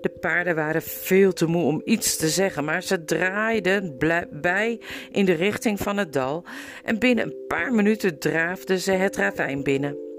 De 0.00 0.10
paarden 0.20 0.54
waren 0.54 0.82
veel 0.82 1.32
te 1.32 1.46
moe 1.46 1.64
om 1.64 1.80
iets 1.84 2.16
te 2.16 2.28
zeggen, 2.28 2.64
maar 2.64 2.82
ze 2.82 3.04
draaiden 3.04 3.96
bij 4.30 4.80
in 5.12 5.24
de 5.24 5.34
richting 5.34 5.78
van 5.78 5.96
het 5.96 6.12
dal 6.12 6.44
en 6.84 6.98
binnen 6.98 7.24
een 7.24 7.46
paar 7.48 7.72
minuten 7.72 8.18
draafden 8.18 8.78
ze 8.78 8.92
het 8.92 9.16
ravijn 9.16 9.62
binnen. 9.62 10.09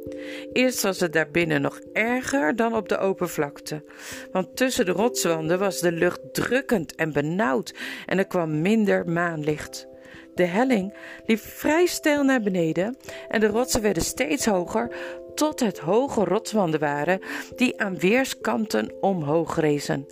Eerst 0.53 0.81
was 0.81 0.99
het 0.99 1.13
daarbinnen 1.13 1.61
nog 1.61 1.79
erger 1.93 2.55
dan 2.55 2.75
op 2.75 2.89
de 2.89 2.97
open 2.97 3.29
vlakte, 3.29 3.83
want 4.31 4.55
tussen 4.55 4.85
de 4.85 4.91
rotswanden 4.91 5.59
was 5.59 5.79
de 5.79 5.91
lucht 5.91 6.33
drukkend 6.33 6.95
en 6.95 7.13
benauwd 7.13 7.73
en 8.05 8.17
er 8.17 8.27
kwam 8.27 8.61
minder 8.61 9.09
maanlicht. 9.09 9.87
De 10.35 10.43
helling 10.43 10.93
liep 11.25 11.39
vrij 11.39 11.85
steil 11.85 12.23
naar 12.23 12.41
beneden 12.41 12.97
en 13.27 13.39
de 13.39 13.47
rotsen 13.47 13.81
werden 13.81 14.03
steeds 14.03 14.45
hoger 14.45 14.95
tot 15.35 15.59
het 15.59 15.79
hoge 15.79 16.23
rotswanden 16.23 16.79
waren 16.79 17.19
die 17.55 17.81
aan 17.81 17.97
weerskanten 17.97 18.93
omhoog 19.01 19.59
rezen. 19.59 20.07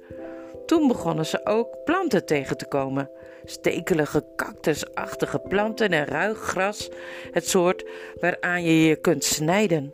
Toen 0.66 0.88
begonnen 0.88 1.26
ze 1.26 1.46
ook 1.46 1.78
planten 1.86 2.26
tegen 2.26 2.58
te 2.58 2.68
komen. 2.68 3.10
Stekelige 3.46 4.26
cactusachtige 4.36 5.40
planten 5.40 5.90
en 5.90 6.06
ruig 6.06 6.38
gras, 6.38 6.90
het 7.32 7.48
soort 7.48 7.86
waaraan 8.20 8.64
je 8.64 8.84
je 8.84 8.96
kunt 8.96 9.24
snijden. 9.24 9.94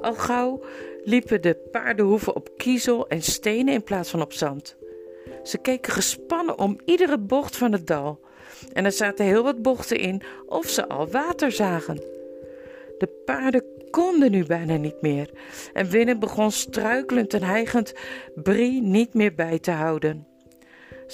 Al 0.00 0.14
gauw 0.14 0.64
liepen 1.04 1.42
de 1.42 1.54
paardenhoeven 1.70 2.36
op 2.36 2.50
kiezel 2.56 3.08
en 3.08 3.22
stenen 3.22 3.74
in 3.74 3.82
plaats 3.82 4.10
van 4.10 4.22
op 4.22 4.32
zand. 4.32 4.76
Ze 5.42 5.58
keken 5.58 5.92
gespannen 5.92 6.58
om 6.58 6.78
iedere 6.84 7.18
bocht 7.18 7.56
van 7.56 7.72
het 7.72 7.86
dal. 7.86 8.20
En 8.72 8.84
er 8.84 8.92
zaten 8.92 9.24
heel 9.24 9.42
wat 9.42 9.62
bochten 9.62 9.98
in 9.98 10.22
of 10.46 10.68
ze 10.68 10.88
al 10.88 11.08
water 11.08 11.52
zagen. 11.52 11.96
De 12.98 13.22
paarden 13.24 13.64
konden 13.90 14.30
nu 14.30 14.44
bijna 14.44 14.76
niet 14.76 15.02
meer 15.02 15.30
en 15.72 15.90
Winnen 15.90 16.18
begon 16.18 16.50
struikelend 16.50 17.34
en 17.34 17.42
hijgend 17.42 17.94
Brie 18.34 18.82
niet 18.82 19.14
meer 19.14 19.34
bij 19.34 19.58
te 19.58 19.70
houden. 19.70 20.33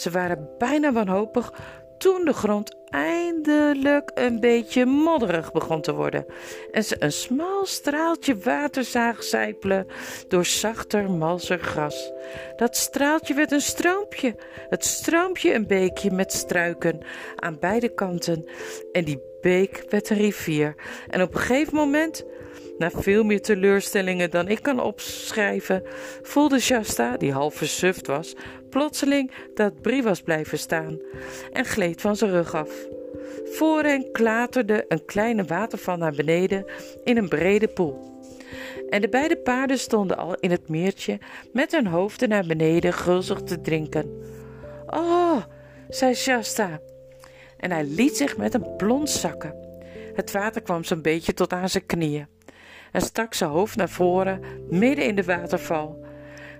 Ze 0.00 0.10
waren 0.10 0.48
bijna 0.58 0.92
wanhopig 0.92 1.52
toen 1.98 2.24
de 2.24 2.32
grond 2.32 2.76
eindelijk 2.88 4.10
een 4.14 4.40
beetje 4.40 4.86
modderig 4.86 5.52
begon 5.52 5.80
te 5.80 5.94
worden 5.94 6.26
en 6.72 6.84
ze 6.84 6.96
een 6.98 7.12
smal 7.12 7.66
straaltje 7.66 8.38
water 8.38 8.84
zagen 8.84 9.24
zijpelen 9.24 9.86
door 10.28 10.44
zachter, 10.44 11.10
malser 11.10 11.58
gras. 11.58 12.12
Dat 12.56 12.76
straaltje 12.76 13.34
werd 13.34 13.52
een 13.52 13.60
stroompje, 13.60 14.36
het 14.68 14.84
stroompje 14.84 15.54
een 15.54 15.66
beekje 15.66 16.10
met 16.10 16.32
struiken 16.32 17.00
aan 17.36 17.58
beide 17.58 17.94
kanten 17.94 18.44
en 18.92 19.04
die 19.04 19.22
beek 19.40 19.84
werd 19.88 20.10
een 20.10 20.16
rivier. 20.16 20.74
En 21.08 21.22
op 21.22 21.34
een 21.34 21.40
gegeven 21.40 21.74
moment 21.74 22.24
na 22.80 22.90
veel 22.90 23.24
meer 23.24 23.40
teleurstellingen 23.40 24.30
dan 24.30 24.48
ik 24.48 24.62
kan 24.62 24.80
opschrijven, 24.80 25.82
voelde 26.22 26.60
Shasta, 26.60 27.16
die 27.16 27.32
half 27.32 27.54
versuft 27.54 28.06
was, 28.06 28.34
plotseling 28.70 29.30
dat 29.54 29.80
Brie 29.80 30.02
was 30.02 30.22
blijven 30.22 30.58
staan 30.58 30.98
en 31.52 31.64
gleed 31.64 32.00
van 32.00 32.16
zijn 32.16 32.30
rug 32.30 32.54
af. 32.54 32.70
Voor 33.44 33.82
hen 33.82 34.12
klaterde 34.12 34.84
een 34.88 35.04
kleine 35.04 35.44
waterval 35.44 35.96
naar 35.96 36.14
beneden 36.14 36.64
in 37.04 37.16
een 37.16 37.28
brede 37.28 37.68
poel. 37.68 38.22
En 38.90 39.00
de 39.00 39.08
beide 39.08 39.36
paarden 39.36 39.78
stonden 39.78 40.16
al 40.16 40.34
in 40.34 40.50
het 40.50 40.68
meertje 40.68 41.18
met 41.52 41.72
hun 41.72 41.86
hoofden 41.86 42.28
naar 42.28 42.46
beneden 42.46 42.92
gulzig 42.92 43.42
te 43.42 43.60
drinken. 43.60 44.22
Oh, 44.86 45.42
zei 45.88 46.14
Shasta. 46.14 46.80
En 47.56 47.70
hij 47.70 47.84
liet 47.84 48.16
zich 48.16 48.36
met 48.36 48.54
een 48.54 48.76
plons 48.76 49.20
zakken. 49.20 49.54
Het 50.14 50.32
water 50.32 50.62
kwam 50.62 50.84
zo'n 50.84 51.02
beetje 51.02 51.34
tot 51.34 51.52
aan 51.52 51.68
zijn 51.68 51.86
knieën 51.86 52.26
en 52.92 53.00
stak 53.00 53.34
zijn 53.34 53.50
hoofd 53.50 53.76
naar 53.76 53.88
voren 53.88 54.40
midden 54.70 55.06
in 55.06 55.14
de 55.14 55.24
waterval. 55.24 56.04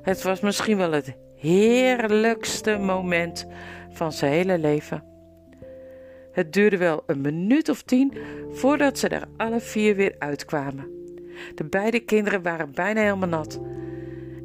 Het 0.02 0.22
was 0.22 0.40
misschien 0.40 0.76
wel 0.76 0.92
het 0.92 1.14
heerlijkste 1.36 2.76
moment 2.78 3.46
van 3.90 4.12
zijn 4.12 4.32
hele 4.32 4.58
leven. 4.58 5.04
Het 6.32 6.52
duurde 6.52 6.76
wel 6.76 7.02
een 7.06 7.20
minuut 7.20 7.68
of 7.68 7.82
tien 7.82 8.18
voordat 8.50 8.98
ze 8.98 9.08
er 9.08 9.28
alle 9.36 9.60
vier 9.60 9.96
weer 9.96 10.14
uitkwamen. 10.18 10.88
De 11.54 11.64
beide 11.64 12.00
kinderen 12.00 12.42
waren 12.42 12.72
bijna 12.72 13.00
helemaal 13.00 13.28
nat 13.28 13.60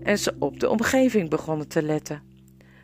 en 0.04 0.19
ze 0.19 0.36
op 0.39 0.60
de 0.60 0.69
omgeving 0.69 1.30
begonnen 1.30 1.67
te 1.67 1.82
letten. 1.82 2.21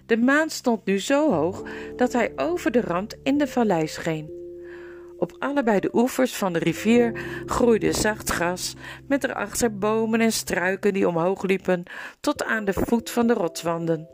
De 0.05 0.17
maan 0.17 0.49
stond 0.49 0.85
nu 0.85 0.99
zo 0.99 1.31
hoog 1.31 1.63
dat 1.95 2.13
hij 2.13 2.31
over 2.35 2.71
de 2.71 2.81
rand 2.81 3.15
in 3.23 3.37
de 3.37 3.47
vallei 3.47 3.87
scheen. 3.87 4.40
Op 5.21 5.35
allebei 5.39 5.79
de 5.79 5.89
oevers 5.93 6.35
van 6.35 6.53
de 6.53 6.59
rivier 6.59 7.19
groeide 7.45 7.91
zacht 7.91 8.29
gras, 8.29 8.75
met 9.07 9.23
erachter 9.23 9.77
bomen 9.77 10.21
en 10.21 10.31
struiken 10.31 10.93
die 10.93 11.07
omhoog 11.07 11.43
liepen 11.43 11.83
tot 12.19 12.43
aan 12.43 12.65
de 12.65 12.73
voet 12.73 13.09
van 13.09 13.27
de 13.27 13.33
rotswanden. 13.33 14.09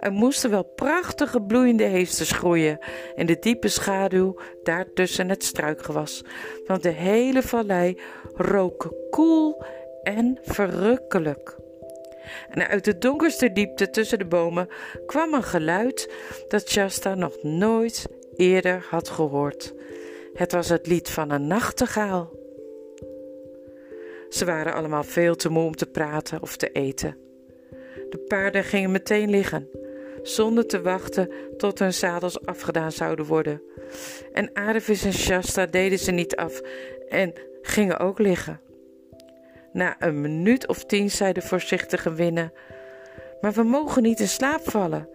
Er 0.00 0.12
moesten 0.12 0.50
wel 0.50 0.62
prachtige 0.64 1.42
bloeiende 1.42 1.84
heesters 1.84 2.30
groeien 2.30 2.78
in 3.14 3.26
de 3.26 3.38
diepe 3.38 3.68
schaduw 3.68 4.40
daar 4.62 4.92
tussen 4.94 5.28
het 5.28 5.44
struikgewas, 5.44 6.24
want 6.66 6.82
de 6.82 6.88
hele 6.88 7.42
vallei 7.42 8.00
rook 8.34 8.94
koel 9.10 9.64
en 10.02 10.38
verrukkelijk. 10.42 11.56
En 12.48 12.68
uit 12.68 12.84
de 12.84 12.98
donkerste 12.98 13.52
diepte 13.52 13.90
tussen 13.90 14.18
de 14.18 14.26
bomen 14.26 14.68
kwam 15.06 15.34
een 15.34 15.42
geluid 15.42 16.12
dat 16.48 16.68
Shasta 16.68 17.14
nog 17.14 17.42
nooit 17.42 18.06
eerder 18.36 18.86
had 18.90 19.08
gehoord. 19.08 19.74
Het 20.38 20.52
was 20.52 20.68
het 20.68 20.86
lied 20.86 21.10
van 21.10 21.30
een 21.30 21.46
nachtegaal. 21.46 22.32
Ze 24.28 24.44
waren 24.44 24.74
allemaal 24.74 25.02
veel 25.02 25.36
te 25.36 25.48
moe 25.48 25.64
om 25.64 25.74
te 25.74 25.86
praten 25.86 26.42
of 26.42 26.56
te 26.56 26.72
eten. 26.72 27.16
De 28.10 28.18
paarden 28.28 28.64
gingen 28.64 28.90
meteen 28.90 29.30
liggen, 29.30 29.68
zonder 30.22 30.66
te 30.66 30.82
wachten 30.82 31.32
tot 31.56 31.78
hun 31.78 31.92
zadels 31.92 32.46
afgedaan 32.46 32.92
zouden 32.92 33.24
worden. 33.26 33.62
En 34.32 34.50
Arevis 34.52 35.04
en 35.04 35.12
Shasta 35.12 35.66
deden 35.66 35.98
ze 35.98 36.10
niet 36.10 36.36
af 36.36 36.60
en 37.08 37.32
gingen 37.62 37.98
ook 37.98 38.18
liggen. 38.18 38.60
Na 39.72 39.96
een 39.98 40.20
minuut 40.20 40.68
of 40.68 40.84
tien 40.84 41.10
zei 41.10 41.32
de 41.32 41.42
voorzichtige 41.42 42.12
winne: 42.12 42.52
Maar 43.40 43.52
we 43.52 43.62
mogen 43.62 44.02
niet 44.02 44.20
in 44.20 44.28
slaap 44.28 44.70
vallen. 44.70 45.08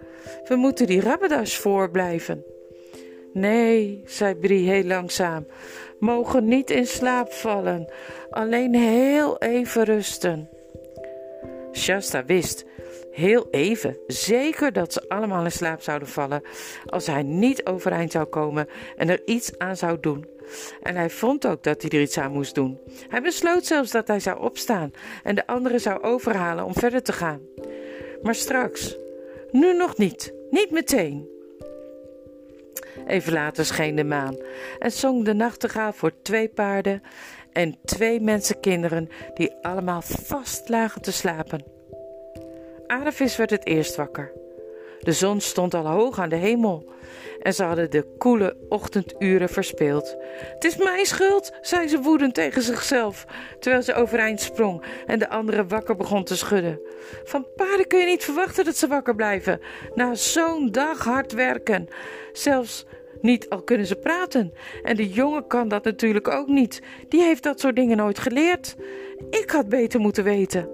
We 0.47 0.55
moeten 0.55 0.87
die 0.87 1.01
rabbedas 1.01 1.57
voorblijven. 1.57 2.52
Nee, 3.33 4.03
zei 4.05 4.35
Brie 4.35 4.69
heel 4.69 4.83
langzaam, 4.83 5.45
mogen 5.99 6.45
niet 6.45 6.69
in 6.69 6.87
slaap 6.87 7.31
vallen, 7.31 7.93
alleen 8.29 8.75
heel 8.75 9.37
even 9.37 9.83
rusten. 9.83 10.49
Shasta 11.71 12.25
wist 12.25 12.65
heel 13.11 13.47
even 13.51 13.97
zeker 14.07 14.73
dat 14.73 14.93
ze 14.93 15.09
allemaal 15.09 15.43
in 15.43 15.51
slaap 15.51 15.81
zouden 15.81 16.07
vallen 16.07 16.41
als 16.85 17.07
hij 17.07 17.23
niet 17.23 17.65
overeind 17.65 18.11
zou 18.11 18.25
komen 18.25 18.67
en 18.95 19.09
er 19.09 19.21
iets 19.25 19.57
aan 19.57 19.77
zou 19.77 19.99
doen. 19.99 20.25
En 20.81 20.95
hij 20.95 21.09
vond 21.09 21.47
ook 21.47 21.63
dat 21.63 21.81
hij 21.81 21.91
er 21.91 22.01
iets 22.01 22.17
aan 22.17 22.31
moest 22.31 22.55
doen. 22.55 22.79
Hij 23.07 23.21
besloot 23.21 23.65
zelfs 23.65 23.91
dat 23.91 24.07
hij 24.07 24.19
zou 24.19 24.39
opstaan 24.41 24.91
en 25.23 25.35
de 25.35 25.47
anderen 25.47 25.79
zou 25.79 26.01
overhalen 26.01 26.65
om 26.65 26.73
verder 26.73 27.03
te 27.03 27.13
gaan. 27.13 27.41
Maar 28.21 28.35
straks, 28.35 28.97
nu 29.51 29.73
nog 29.73 29.97
niet, 29.97 30.33
niet 30.49 30.71
meteen. 30.71 31.32
Even 33.07 33.33
later 33.33 33.65
scheen 33.65 33.95
de 33.95 34.03
maan 34.03 34.37
en 34.79 34.91
zong 34.91 35.25
de 35.25 35.33
nachtegaal 35.33 35.93
voor 35.93 36.11
twee 36.21 36.47
paarden 36.47 37.03
en 37.51 37.77
twee 37.85 38.21
mensenkinderen 38.21 39.09
die 39.33 39.53
allemaal 39.61 40.01
vast 40.01 40.69
lagen 40.69 41.01
te 41.01 41.11
slapen. 41.11 41.63
Aardevis 42.87 43.35
werd 43.35 43.49
het 43.49 43.65
eerst 43.65 43.95
wakker. 43.95 44.31
De 44.99 45.11
zon 45.11 45.41
stond 45.41 45.73
al 45.73 45.87
hoog 45.87 46.19
aan 46.19 46.29
de 46.29 46.35
hemel 46.35 46.91
en 47.41 47.53
ze 47.53 47.63
hadden 47.63 47.91
de 47.91 48.05
koele 48.17 48.55
ochtenduren 48.69 49.49
verspeeld. 49.49 50.15
Het 50.53 50.63
is 50.63 50.77
mijn 50.77 51.05
schuld, 51.05 51.51
zei 51.61 51.87
ze 51.87 52.01
woedend 52.01 52.33
tegen 52.33 52.61
zichzelf, 52.61 53.25
terwijl 53.59 53.83
ze 53.83 53.93
overeind 53.93 54.41
sprong 54.41 54.83
en 55.05 55.19
de 55.19 55.29
andere 55.29 55.65
wakker 55.65 55.95
begon 55.95 56.23
te 56.23 56.37
schudden. 56.37 56.79
Van 57.23 57.47
paarden 57.55 57.87
kun 57.87 57.99
je 57.99 58.05
niet 58.05 58.23
verwachten 58.23 58.65
dat 58.65 58.75
ze 58.75 58.87
wakker 58.87 59.15
blijven 59.15 59.59
na 59.95 60.15
zo'n 60.15 60.71
dag 60.71 61.03
hard 61.03 61.31
werken. 61.31 61.87
Zelfs 62.31 62.85
niet 63.21 63.49
al 63.49 63.61
kunnen 63.61 63.87
ze 63.87 63.95
praten. 63.95 64.53
En 64.83 64.95
de 64.95 65.09
jongen 65.09 65.47
kan 65.47 65.67
dat 65.67 65.83
natuurlijk 65.83 66.27
ook 66.27 66.47
niet. 66.47 66.81
Die 67.07 67.21
heeft 67.21 67.43
dat 67.43 67.59
soort 67.59 67.75
dingen 67.75 67.97
nooit 67.97 68.19
geleerd. 68.19 68.75
Ik 69.29 69.49
had 69.51 69.69
beter 69.69 69.99
moeten 69.99 70.23
weten. 70.23 70.69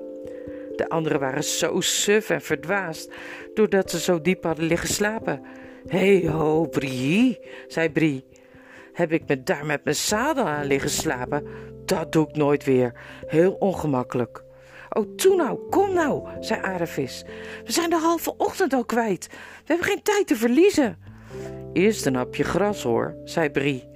De 0.76 0.90
anderen 0.90 1.20
waren 1.20 1.44
zo 1.44 1.82
suf 1.82 2.30
en 2.30 2.42
verdwaasd 2.42 3.12
doordat 3.54 3.92
ze 3.92 4.00
zo 4.00 4.22
diep 4.22 4.44
hadden 4.44 4.66
liggen 4.66 4.90
slapen. 4.90 5.42
Hé 5.88 6.20
hey 6.20 6.32
ho, 6.32 6.68
Brie, 6.68 7.40
zei 7.68 7.90
Brie. 7.90 8.26
Heb 8.94 9.12
ik 9.12 9.24
me 9.28 9.44
daar 9.44 9.66
met 9.66 9.84
mijn 9.84 9.96
zadel 9.96 10.46
aan 10.46 10.66
liggen 10.66 10.90
slapen? 10.90 11.48
Dat 11.86 12.12
doe 12.12 12.28
ik 12.28 12.36
nooit 12.36 12.64
weer. 12.64 12.94
Heel 13.26 13.52
ongemakkelijk. 13.52 14.44
Oh, 14.90 15.16
toe 15.16 15.36
nou, 15.36 15.60
kom 15.70 15.94
nou, 15.94 16.28
zei 16.40 16.62
Arevis. 16.62 17.24
We 17.66 17.72
zijn 17.72 17.90
de 17.90 17.98
halve 17.98 18.38
ochtend 18.38 18.74
al 18.74 18.86
kwijt. 18.86 19.28
We 19.30 19.38
hebben 19.66 19.86
geen 19.86 20.02
tijd 20.02 20.28
te 20.28 20.36
verliezen. 20.36 20.98
Eerst 21.74 22.06
een 22.06 22.16
hapje 22.16 22.44
gras 22.44 22.84
hoor, 22.84 23.16
zei 23.24 23.50
Brie. 23.50 23.88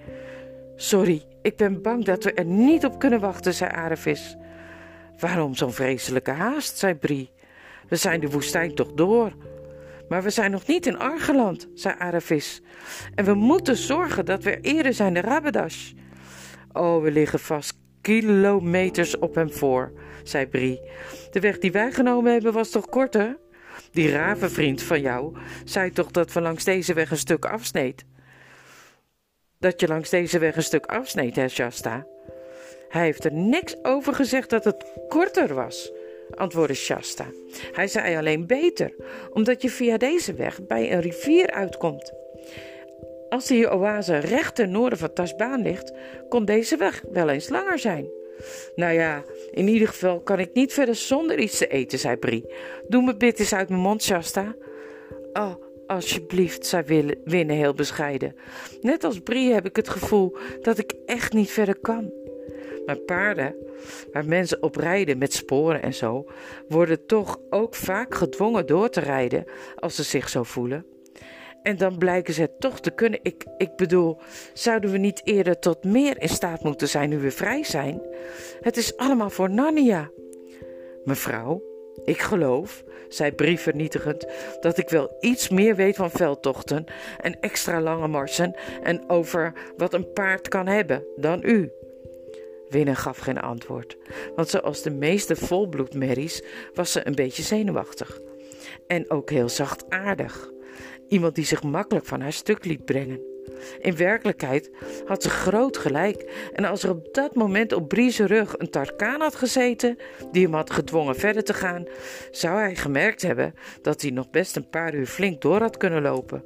Sorry, 0.75 1.23
ik 1.41 1.55
ben 1.57 1.81
bang 1.81 2.05
dat 2.05 2.23
we 2.23 2.33
er 2.33 2.45
niet 2.45 2.85
op 2.85 2.99
kunnen 2.99 3.19
wachten, 3.19 3.53
zei 3.53 3.71
Arevis. 3.71 4.35
Waarom 5.19 5.55
zo'n 5.55 5.73
vreselijke 5.73 6.31
haast, 6.31 6.77
zei 6.77 6.95
Brie. 6.95 7.31
We 7.87 7.95
zijn 7.95 8.19
de 8.19 8.29
woestijn 8.29 8.75
toch 8.75 8.91
door. 8.93 9.33
Maar 10.09 10.23
we 10.23 10.29
zijn 10.29 10.51
nog 10.51 10.67
niet 10.67 10.85
in 10.85 10.99
Argeland, 10.99 11.67
zei 11.73 11.95
Aravis. 11.97 12.61
En 13.15 13.25
we 13.25 13.33
moeten 13.33 13.77
zorgen 13.77 14.25
dat 14.25 14.43
we 14.43 14.59
eerder 14.61 14.93
zijn 14.93 15.13
de 15.13 15.21
Rabbadash. 15.21 15.91
Oh, 16.71 17.01
we 17.01 17.11
liggen 17.11 17.39
vast 17.39 17.77
kilometers 18.03 19.17
op 19.17 19.35
hem 19.35 19.51
voor, 19.51 19.91
zei 20.23 20.47
Brie. 20.47 20.81
De 21.31 21.39
weg 21.39 21.57
die 21.57 21.71
wij 21.71 21.91
genomen 21.91 22.31
hebben 22.31 22.53
was 22.53 22.69
toch 22.69 22.89
korter? 22.89 23.37
Die 23.91 24.11
ravenvriend 24.11 24.81
van 24.81 25.01
jou 25.01 25.37
zei 25.63 25.91
toch 25.91 26.11
dat 26.11 26.33
we 26.33 26.41
langs 26.41 26.63
deze 26.63 26.93
weg 26.93 27.11
een 27.11 27.17
stuk 27.17 27.45
afsneed? 27.45 28.05
Dat 29.59 29.79
je 29.79 29.87
langs 29.87 30.09
deze 30.09 30.39
weg 30.39 30.55
een 30.55 30.63
stuk 30.63 30.85
afsneed, 30.85 31.35
hè, 31.35 31.47
Shasta? 31.47 32.07
Hij 32.89 33.03
heeft 33.03 33.25
er 33.25 33.33
niks 33.33 33.83
over 33.83 34.13
gezegd 34.13 34.49
dat 34.49 34.63
het 34.63 34.85
korter 35.07 35.53
was 35.53 35.91
antwoordde 36.35 36.73
Shasta. 36.73 37.25
Hij 37.71 37.87
zei 37.87 38.17
alleen 38.17 38.47
beter, 38.47 38.93
omdat 39.29 39.61
je 39.61 39.69
via 39.69 39.97
deze 39.97 40.33
weg 40.33 40.67
bij 40.67 40.91
een 40.91 41.01
rivier 41.01 41.51
uitkomt. 41.51 42.13
Als 43.33 43.47
die 43.47 43.71
oase 43.71 44.17
recht 44.17 44.55
ten 44.55 44.71
noorden 44.71 44.99
van 44.99 45.13
Tasbaan 45.13 45.61
ligt, 45.61 45.93
kon 46.29 46.45
deze 46.45 46.77
weg 46.77 47.03
wel 47.11 47.29
eens 47.29 47.49
langer 47.49 47.79
zijn. 47.79 48.07
Nou 48.75 48.93
ja, 48.93 49.23
in 49.51 49.67
ieder 49.67 49.87
geval 49.87 50.21
kan 50.21 50.39
ik 50.39 50.53
niet 50.53 50.73
verder 50.73 50.95
zonder 50.95 51.39
iets 51.39 51.57
te 51.57 51.67
eten, 51.67 51.99
zei 51.99 52.15
Brie. 52.15 52.53
Doe 52.87 53.01
me 53.03 53.17
bit 53.17 53.39
eens 53.39 53.53
uit 53.53 53.69
mijn 53.69 53.81
mond, 53.81 54.03
Shasta. 54.03 54.55
Oh, 55.33 55.55
alsjeblieft, 55.87 56.65
zei 56.65 57.13
Winne 57.23 57.53
heel 57.53 57.73
bescheiden. 57.73 58.35
Net 58.81 59.03
als 59.03 59.19
Brie 59.19 59.53
heb 59.53 59.65
ik 59.65 59.75
het 59.75 59.89
gevoel 59.89 60.37
dat 60.61 60.77
ik 60.77 60.93
echt 61.05 61.33
niet 61.33 61.51
verder 61.51 61.79
kan. 61.79 62.11
Maar 62.85 62.97
paarden, 62.97 63.55
waar 64.11 64.25
mensen 64.25 64.63
op 64.63 64.75
rijden 64.75 65.17
met 65.17 65.33
sporen 65.33 65.81
en 65.81 65.93
zo, 65.93 66.25
worden 66.67 67.05
toch 67.05 67.39
ook 67.49 67.75
vaak 67.75 68.15
gedwongen 68.15 68.65
door 68.65 68.89
te 68.89 68.99
rijden 68.99 69.45
als 69.75 69.95
ze 69.95 70.03
zich 70.03 70.29
zo 70.29 70.43
voelen. 70.43 70.92
En 71.63 71.77
dan 71.77 71.97
blijken 71.97 72.33
ze 72.33 72.49
toch 72.59 72.79
te 72.79 72.91
kunnen. 72.91 73.19
Ik, 73.21 73.43
ik 73.57 73.75
bedoel, 73.75 74.17
zouden 74.53 74.91
we 74.91 74.97
niet 74.97 75.21
eerder 75.23 75.59
tot 75.59 75.83
meer 75.83 76.21
in 76.21 76.29
staat 76.29 76.63
moeten 76.63 76.87
zijn 76.87 77.09
nu 77.09 77.17
we 77.17 77.31
vrij 77.31 77.63
zijn? 77.63 78.01
Het 78.61 78.77
is 78.77 78.97
allemaal 78.97 79.29
voor 79.29 79.49
Narnia. 79.49 80.09
Mevrouw, 81.03 81.63
ik 82.03 82.19
geloof, 82.19 82.83
zei 83.07 83.31
Brie 83.31 83.59
vernietigend, 83.59 84.27
dat 84.59 84.77
ik 84.77 84.89
wel 84.89 85.15
iets 85.19 85.49
meer 85.49 85.75
weet 85.75 85.95
van 85.95 86.11
veldtochten 86.11 86.85
en 87.21 87.39
extra 87.39 87.81
lange 87.81 88.07
marsen 88.07 88.55
en 88.83 89.09
over 89.09 89.53
wat 89.77 89.93
een 89.93 90.13
paard 90.13 90.47
kan 90.47 90.67
hebben 90.67 91.03
dan 91.15 91.41
u. 91.43 91.71
Winnen 92.69 92.95
gaf 92.95 93.17
geen 93.17 93.39
antwoord, 93.39 93.97
want 94.35 94.49
zoals 94.49 94.81
de 94.81 94.91
meeste 94.91 95.35
volbloedmerries 95.35 96.43
was 96.73 96.91
ze 96.91 97.07
een 97.07 97.15
beetje 97.15 97.43
zenuwachtig. 97.43 98.21
En 98.87 99.09
ook 99.09 99.29
heel 99.29 99.49
zachtaardig. 99.49 100.51
Iemand 101.13 101.35
die 101.35 101.45
zich 101.45 101.63
makkelijk 101.63 102.05
van 102.05 102.21
haar 102.21 102.33
stuk 102.33 102.65
liet 102.65 102.85
brengen. 102.85 103.19
In 103.79 103.95
werkelijkheid 103.95 104.71
had 105.05 105.23
ze 105.23 105.29
groot 105.29 105.77
gelijk. 105.77 106.49
En 106.53 106.65
als 106.65 106.83
er 106.83 106.89
op 106.89 107.13
dat 107.13 107.35
moment 107.35 107.73
op 107.73 107.87
Brie's 107.87 108.19
rug 108.19 108.55
een 108.57 108.69
Tarkaan 108.69 109.21
had 109.21 109.35
gezeten, 109.35 109.97
die 110.31 110.43
hem 110.43 110.53
had 110.53 110.71
gedwongen 110.71 111.15
verder 111.15 111.43
te 111.43 111.53
gaan, 111.53 111.85
zou 112.31 112.59
hij 112.59 112.75
gemerkt 112.75 113.21
hebben 113.21 113.53
dat 113.81 114.01
hij 114.01 114.11
nog 114.11 114.29
best 114.29 114.55
een 114.55 114.69
paar 114.69 114.93
uur 114.93 115.05
flink 115.05 115.41
door 115.41 115.59
had 115.59 115.77
kunnen 115.77 116.01
lopen. 116.01 116.41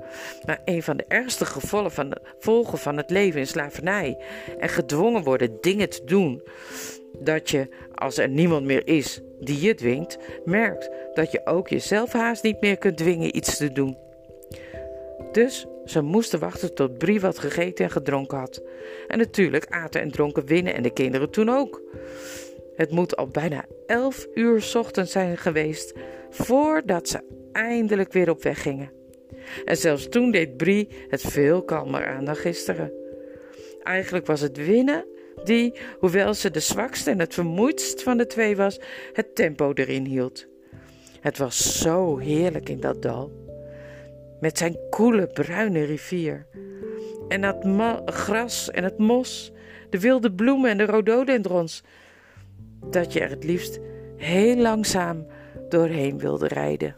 Maar 0.45 0.62
een 0.65 0.84
van 0.84 0.97
de 0.97 1.06
ergste 1.08 1.45
gevolgen 1.45 1.91
van, 1.91 2.17
volgen 2.39 2.77
van 2.77 2.97
het 2.97 3.10
leven 3.10 3.39
in 3.39 3.47
slavernij 3.47 4.23
en 4.60 4.69
gedwongen 4.69 5.23
worden 5.23 5.58
dingen 5.62 5.89
te 5.89 6.03
doen, 6.06 6.41
dat 7.19 7.49
je, 7.49 7.69
als 7.93 8.17
er 8.17 8.30
niemand 8.30 8.65
meer 8.65 8.88
is 8.88 9.21
die 9.39 9.62
je 9.62 9.75
dwingt, 9.75 10.17
merkt 10.45 10.89
dat 11.13 11.32
je 11.32 11.45
ook 11.45 11.67
jezelf 11.67 12.12
haast 12.12 12.43
niet 12.43 12.62
meer 12.62 12.77
kunt 12.77 12.97
dwingen 12.97 13.38
iets 13.38 13.58
te 13.58 13.71
doen. 13.71 14.06
Dus 15.31 15.65
ze 15.85 16.01
moesten 16.01 16.39
wachten 16.39 16.73
tot 16.73 16.97
Brie 16.97 17.19
wat 17.19 17.39
gegeten 17.39 17.85
en 17.85 17.91
gedronken 17.91 18.37
had. 18.37 18.61
En 19.07 19.17
natuurlijk 19.17 19.65
aten 19.69 20.01
en 20.01 20.11
dronken 20.11 20.45
Winnen 20.45 20.73
en 20.73 20.83
de 20.83 20.93
kinderen 20.93 21.29
toen 21.29 21.49
ook. 21.49 21.81
Het 22.75 22.91
moet 22.91 23.15
al 23.15 23.27
bijna 23.27 23.65
elf 23.85 24.27
uur 24.33 24.71
ochtends 24.77 25.11
zijn 25.11 25.37
geweest 25.37 25.93
voordat 26.29 27.07
ze 27.09 27.19
eindelijk 27.51 28.13
weer 28.13 28.29
op 28.29 28.43
weg 28.43 28.61
gingen. 28.61 28.91
En 29.65 29.77
zelfs 29.77 30.09
toen 30.09 30.31
deed 30.31 30.57
Brie 30.57 30.87
het 31.07 31.21
veel 31.21 31.63
kalmer 31.63 32.07
aan 32.07 32.25
dan 32.25 32.35
gisteren. 32.35 32.93
Eigenlijk 33.83 34.25
was 34.25 34.41
het 34.41 34.65
winnen 34.65 35.05
die, 35.43 35.73
hoewel 35.99 36.33
ze 36.33 36.51
de 36.51 36.59
zwakste 36.59 37.11
en 37.11 37.19
het 37.19 37.33
vermoeidst 37.33 38.03
van 38.03 38.17
de 38.17 38.25
twee 38.27 38.55
was, 38.55 38.79
het 39.13 39.35
tempo 39.35 39.73
erin 39.73 40.05
hield. 40.05 40.47
Het 41.19 41.37
was 41.37 41.79
zo 41.79 42.17
heerlijk 42.17 42.69
in 42.69 42.79
dat 42.79 43.01
dal. 43.01 43.46
Met 44.39 44.58
zijn 44.58 44.78
koele 44.89 45.28
bruine 45.28 45.84
rivier. 45.84 46.45
En 47.28 47.41
dat 47.41 47.65
gras 48.06 48.71
en 48.71 48.84
het 48.84 48.97
mos, 48.97 49.52
de 49.89 50.00
wilde 50.00 50.32
bloemen 50.32 50.69
en 50.69 50.78
de 50.78 50.86
rhododendrons. 50.86 51.84
Dat 52.89 53.13
je 53.13 53.19
er 53.19 53.30
het 53.30 53.43
liefst 53.43 53.80
heel 54.15 54.56
langzaam 54.56 55.26
doorheen 55.69 56.17
wilde 56.17 56.47
rijden. 56.47 56.95